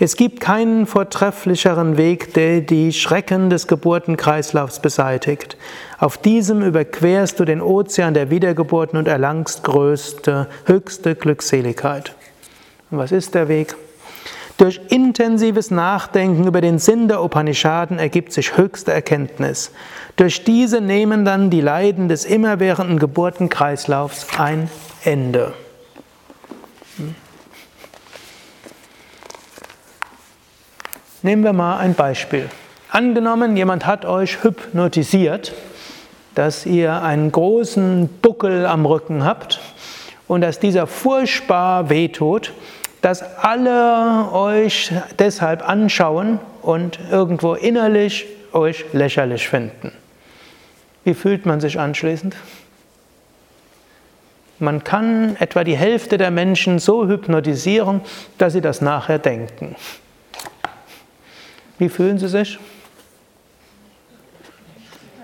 Es 0.00 0.16
gibt 0.16 0.40
keinen 0.40 0.86
vortrefflicheren 0.86 1.96
Weg, 1.96 2.34
der 2.34 2.60
die 2.60 2.92
Schrecken 2.92 3.48
des 3.50 3.66
Geburtenkreislaufs 3.66 4.80
beseitigt. 4.80 5.56
Auf 5.98 6.18
diesem 6.18 6.62
überquerst 6.62 7.38
du 7.38 7.44
den 7.44 7.60
Ozean 7.60 8.14
der 8.14 8.30
Wiedergeburten 8.30 8.98
und 8.98 9.06
erlangst 9.06 9.62
größte, 9.64 10.48
höchste 10.66 11.14
Glückseligkeit. 11.14 12.14
Und 12.90 12.98
was 12.98 13.12
ist 13.12 13.34
der 13.34 13.48
Weg? 13.48 13.76
Durch 14.58 14.80
intensives 14.88 15.70
Nachdenken 15.70 16.48
über 16.48 16.60
den 16.60 16.80
Sinn 16.80 17.06
der 17.06 17.22
Upanishaden 17.22 18.00
ergibt 18.00 18.32
sich 18.32 18.56
höchste 18.56 18.92
Erkenntnis. 18.92 19.70
Durch 20.16 20.42
diese 20.42 20.80
nehmen 20.80 21.24
dann 21.24 21.48
die 21.48 21.60
Leiden 21.60 22.08
des 22.08 22.24
immerwährenden 22.24 22.98
Geburtenkreislaufs 22.98 24.26
ein 24.36 24.68
Ende. 25.04 25.54
Nehmen 31.22 31.44
wir 31.44 31.52
mal 31.52 31.78
ein 31.78 31.94
Beispiel. 31.94 32.50
Angenommen, 32.90 33.56
jemand 33.56 33.86
hat 33.86 34.04
euch 34.04 34.42
hypnotisiert, 34.42 35.54
dass 36.34 36.66
ihr 36.66 37.02
einen 37.02 37.30
großen 37.30 38.08
Buckel 38.22 38.66
am 38.66 38.86
Rücken 38.86 39.24
habt 39.24 39.60
und 40.26 40.40
dass 40.40 40.58
dieser 40.58 40.88
furchtbar 40.88 41.90
wehtut 41.90 42.52
dass 43.00 43.22
alle 43.38 44.32
euch 44.32 44.92
deshalb 45.18 45.68
anschauen 45.68 46.40
und 46.62 46.98
irgendwo 47.10 47.54
innerlich 47.54 48.26
euch 48.52 48.84
lächerlich 48.92 49.48
finden. 49.48 49.92
Wie 51.04 51.14
fühlt 51.14 51.46
man 51.46 51.60
sich 51.60 51.78
anschließend? 51.78 52.36
Man 54.58 54.82
kann 54.82 55.36
etwa 55.36 55.62
die 55.62 55.76
Hälfte 55.76 56.18
der 56.18 56.32
Menschen 56.32 56.80
so 56.80 57.06
hypnotisieren, 57.06 58.00
dass 58.38 58.54
sie 58.54 58.60
das 58.60 58.80
nachher 58.80 59.20
denken. 59.20 59.76
Wie 61.78 61.88
fühlen 61.88 62.18
sie 62.18 62.28
sich? 62.28 62.58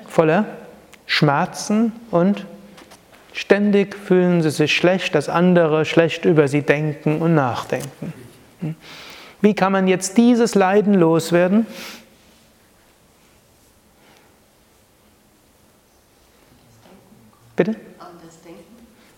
Voller 0.06 0.44
Schmerzen 1.06 1.92
und 2.12 2.46
Ständig 3.34 3.96
fühlen 3.96 4.42
sie 4.42 4.50
sich 4.50 4.74
schlecht, 4.74 5.16
dass 5.16 5.28
andere 5.28 5.84
schlecht 5.84 6.24
über 6.24 6.46
sie 6.46 6.62
denken 6.62 7.20
und 7.20 7.34
nachdenken. 7.34 8.12
Hm? 8.60 8.76
Wie 9.40 9.54
kann 9.54 9.72
man 9.72 9.88
jetzt 9.88 10.16
dieses 10.16 10.54
Leiden 10.54 10.94
loswerden? 10.94 11.66
Bitte? 17.56 17.74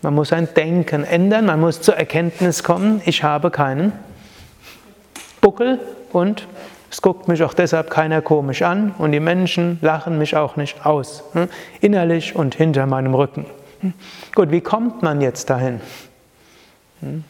Man 0.00 0.14
muss 0.14 0.30
sein 0.30 0.48
Denken 0.54 1.04
ändern, 1.04 1.44
man 1.44 1.60
muss 1.60 1.82
zur 1.82 1.96
Erkenntnis 1.96 2.64
kommen, 2.64 3.02
ich 3.04 3.22
habe 3.22 3.50
keinen 3.50 3.92
Buckel 5.42 5.78
und 6.12 6.46
es 6.90 7.02
guckt 7.02 7.28
mich 7.28 7.42
auch 7.42 7.52
deshalb 7.52 7.90
keiner 7.90 8.22
komisch 8.22 8.62
an 8.62 8.94
und 8.96 9.12
die 9.12 9.20
Menschen 9.20 9.78
lachen 9.82 10.16
mich 10.16 10.36
auch 10.36 10.56
nicht 10.56 10.86
aus, 10.86 11.22
hm? 11.34 11.48
innerlich 11.82 12.34
und 12.34 12.54
hinter 12.54 12.86
meinem 12.86 13.14
Rücken. 13.14 13.44
Hm? 13.80 13.92
Gut, 14.34 14.50
wie 14.50 14.60
kommt 14.60 15.02
man 15.02 15.20
jetzt 15.20 15.50
dahin? 15.50 15.80
Hm? 17.00 17.24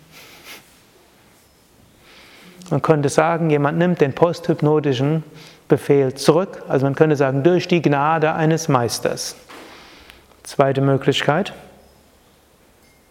Man 2.70 2.82
könnte 2.82 3.08
sagen, 3.08 3.50
jemand 3.50 3.78
nimmt 3.78 4.00
den 4.00 4.12
posthypnotischen 4.12 5.22
Befehl 5.68 6.14
zurück, 6.14 6.62
also 6.68 6.84
man 6.84 6.94
könnte 6.94 7.16
sagen, 7.16 7.42
durch 7.42 7.68
die 7.68 7.82
Gnade 7.82 8.34
eines 8.34 8.68
Meisters. 8.68 9.36
Zweite 10.42 10.80
Möglichkeit. 10.80 11.52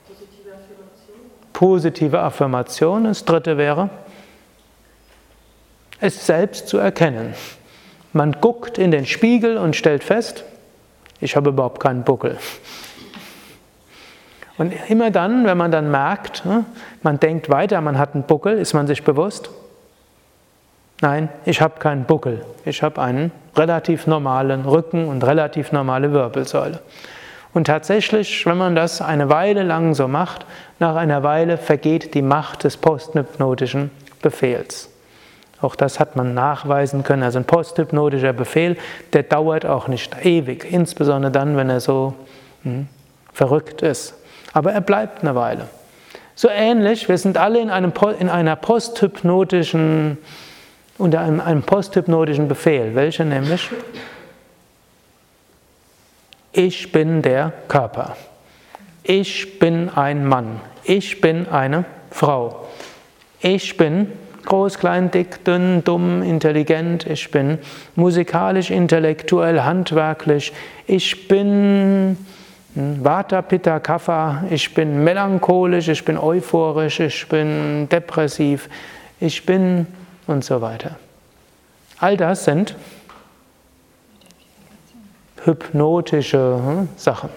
Positive 0.08 0.54
Affirmation. 0.54 1.52
Positive 1.54 2.20
Affirmation. 2.20 3.04
Das 3.06 3.26
dritte 3.26 3.58
wäre, 3.58 3.90
es 6.00 6.26
selbst 6.26 6.68
zu 6.68 6.78
erkennen. 6.78 7.34
Man 8.14 8.34
guckt 8.40 8.78
in 8.78 8.92
den 8.92 9.06
Spiegel 9.06 9.58
und 9.58 9.76
stellt 9.76 10.04
fest, 10.04 10.46
ich 11.20 11.36
habe 11.36 11.50
überhaupt 11.50 11.82
keinen 11.82 12.04
Buckel. 12.04 12.38
Und 14.58 14.74
immer 14.90 15.12
dann, 15.12 15.46
wenn 15.46 15.58
man 15.58 15.72
dann 15.72 15.92
merkt, 15.92 16.46
ne, 16.46 16.66
man 17.04 17.20
denkt 17.20 17.50
weiter, 17.50 17.82
man 17.82 17.98
hat 17.98 18.14
einen 18.14 18.24
Buckel, 18.24 18.58
ist 18.58 18.74
man 18.74 18.88
sich 18.88 19.04
bewusst, 19.04 19.50
nein, 21.02 21.30
ich 21.46 21.62
habe 21.62 21.80
keinen 21.80 22.06
Buckel, 22.06 22.46
ich 22.64 22.82
habe 22.82 23.02
einen 23.02 23.32
relativ 23.56 24.08
normalen 24.08 24.66
Rücken 24.66 25.08
und 25.08 25.26
relativ 25.26 25.72
normale 25.72 26.14
Wirbelsäule. 26.14 26.80
Und 27.54 27.68
tatsächlich, 27.68 28.46
wenn 28.46 28.58
man 28.58 28.76
das 28.76 29.02
eine 29.02 29.30
Weile 29.30 29.64
lang 29.64 29.94
so 29.94 30.08
macht, 30.08 30.46
nach 30.80 30.96
einer 30.96 31.24
Weile 31.24 31.58
vergeht 31.58 32.14
die 32.14 32.22
Macht 32.22 32.66
des 32.66 32.76
posthypnotischen 32.76 33.92
Befehls. 34.22 34.90
Auch 35.62 35.76
das 35.76 36.00
hat 36.00 36.18
man 36.18 36.34
nachweisen 36.34 37.04
können. 37.04 37.24
Also 37.24 37.40
ein 37.40 37.46
posthypnotischer 37.46 38.34
Befehl, 38.34 38.76
der 39.14 39.24
dauert 39.24 39.66
auch 39.66 39.88
nicht 39.88 40.26
ewig, 40.26 40.70
insbesondere 40.70 41.32
dann, 41.32 41.56
wenn 41.56 41.70
er 41.70 41.80
so 41.80 42.14
hm, 42.64 42.88
verrückt 43.32 43.82
ist. 43.82 44.16
Aber 44.56 44.72
er 44.72 44.80
bleibt 44.80 45.22
eine 45.22 45.36
Weile. 45.36 45.68
So 46.34 46.48
ähnlich, 46.48 47.10
wir 47.10 47.18
sind 47.18 47.38
alle 47.38 47.60
in, 47.60 47.70
einem, 47.70 47.92
in 48.20 48.30
einer 48.30 48.56
posthypnotischen, 48.56 50.18
unter 50.98 51.20
einem, 51.20 51.42
einem 51.42 51.62
posthypnotischen 51.62 52.48
Befehl. 52.48 52.96
Welcher 52.96 53.26
nämlich? 53.26 53.70
Ich 56.54 56.94
bin 56.94 57.22
der 57.22 57.52
Körper. 57.68 58.16
Ich 59.04 59.60
bin 59.60 59.90
ein 59.90 60.26
Mann. 60.26 60.62
Ich 60.86 61.20
bin 61.20 61.50
eine 61.50 61.84
Frau. 62.10 62.66
Ich 63.42 63.76
bin 63.76 64.14
groß, 64.46 64.80
klein, 64.80 65.12
dick, 65.12 65.44
dünn, 65.44 65.84
dumm, 65.84 66.24
intelligent, 66.24 67.06
ich 67.08 67.30
bin 67.30 67.58
musikalisch, 67.96 68.72
intellektuell, 68.72 69.62
handwerklich, 69.62 70.54
ich 70.88 71.28
bin 71.28 72.16
Vata, 72.76 73.42
Pitta, 73.42 73.80
Kapha, 73.80 74.44
ich 74.50 74.74
bin 74.74 75.04
melancholisch, 75.04 75.88
ich 75.88 76.04
bin 76.04 76.18
euphorisch, 76.18 77.00
ich 77.00 77.28
bin 77.30 77.88
depressiv, 77.88 78.70
ich 79.22 79.46
bin 79.46 79.88
und 80.28 80.44
so 80.44 80.62
weiter. 80.62 80.98
All 82.00 82.18
das 82.18 82.44
sind 82.44 82.76
hypnotische 85.46 86.60
hm, 86.66 86.90
Sachen. 86.98 87.30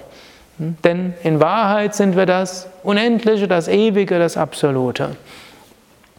Hm, 0.58 0.76
denn 0.82 1.14
in 1.22 1.38
Wahrheit 1.38 1.94
sind 1.94 2.16
wir 2.16 2.26
das 2.26 2.66
Unendliche, 2.82 3.46
das 3.46 3.68
Ewige, 3.68 4.18
das 4.18 4.36
Absolute. 4.36 5.10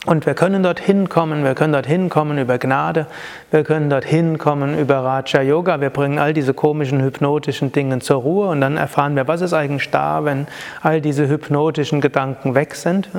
Und 0.06 0.26
wir 0.26 0.34
können 0.34 0.64
dorthin 0.64 1.10
kommen, 1.10 1.44
wir 1.44 1.56
können 1.56 1.74
dorthin 1.74 2.10
kommen 2.10 2.38
über 2.38 2.58
Gnade, 2.58 3.08
wir 3.52 3.64
können 3.64 3.90
dorthin 3.90 4.38
kommen 4.38 4.78
über 4.78 5.00
Raja 5.00 5.42
Yoga, 5.42 5.82
wir 5.82 5.90
bringen 5.90 6.20
all 6.20 6.34
diese 6.34 6.54
komischen 6.54 7.02
hypnotischen 7.02 7.74
Dinge 7.74 8.00
zur 8.00 8.22
Ruhe 8.22 8.48
und 8.48 8.62
dann 8.62 8.78
erfahren 8.78 9.16
wir, 9.18 9.28
was 9.28 9.42
ist 9.42 9.54
eigentlich 9.54 9.90
da, 9.90 10.24
wenn 10.24 10.48
all 10.82 11.02
diese 11.02 11.28
hypnotischen 11.28 12.00
Gedanken 12.00 12.56
weg 12.56 12.76
sind. 12.76 13.10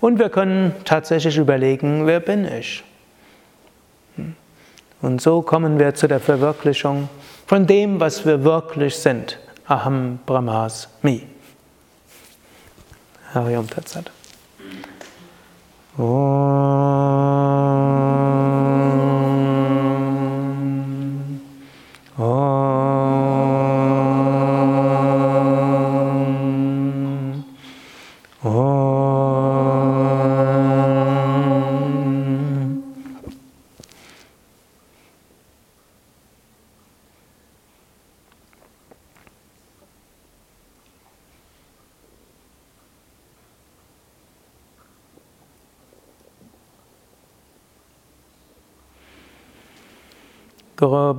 Und 0.00 0.18
wir 0.18 0.28
können 0.28 0.74
tatsächlich 0.84 1.36
überlegen, 1.38 2.06
wer 2.06 2.20
bin 2.20 2.44
ich? 2.44 2.82
Und 5.00 5.20
so 5.20 5.42
kommen 5.42 5.78
wir 5.78 5.94
zu 5.94 6.08
der 6.08 6.20
Verwirklichung 6.20 7.08
von 7.46 7.66
dem, 7.66 8.00
was 8.00 8.26
wir 8.26 8.42
wirklich 8.42 8.96
sind. 8.96 9.38
Aham 9.66 10.18
Brahmasmi. 10.26 11.26
Hariom 13.32 13.68
Tatsat. 13.68 14.10
哦。 15.98 16.47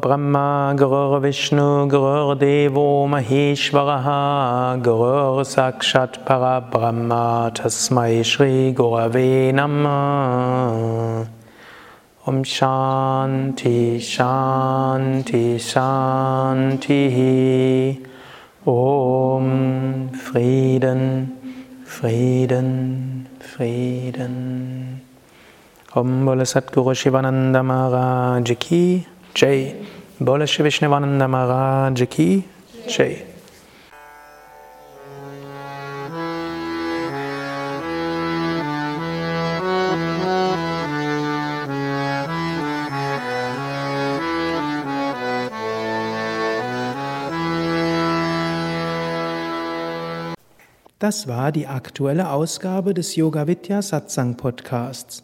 Brahma, 0.09 0.73
Guru 0.75 1.21
Vishnu, 1.21 1.87
Guru 1.87 2.33
Devo 2.33 3.05
Maheshwaraha, 3.07 4.81
Guru 4.81 5.43
Sakshat 5.43 6.25
Parabrahma, 6.25 7.53
Tasmai 7.53 8.25
Shri 8.25 8.73
Gurave 8.73 9.53
Namah. 9.53 11.27
Om 12.25 12.43
Shanti, 12.43 13.97
Shanti, 13.99 15.59
Shanti. 15.69 17.03
Om 18.65 20.09
Frieden, 20.09 21.37
Frieden, 21.85 23.27
Frieden. 23.39 25.01
Om 25.93 26.25
Bole 26.25 26.45
Satguru 26.45 26.95
Shivananda 26.95 27.61
Maharaj 27.63 28.57
Ki. 28.57 29.05
Jai. 29.35 29.98
Bola 30.21 30.45
Shri 30.45 30.65
Vishnavananda 30.65 31.29
Maharaj 31.29 32.05
Ki 32.09 32.43
Jai. 32.89 33.23
Das 50.99 51.29
war 51.29 51.53
die 51.53 51.65
aktuelle 51.65 52.29
Ausgabe 52.29 52.93
des 52.93 53.15
Yoga 53.15 53.47
Vidya 53.47 53.81
Satsang 53.81 54.35
Podcasts. 54.35 55.23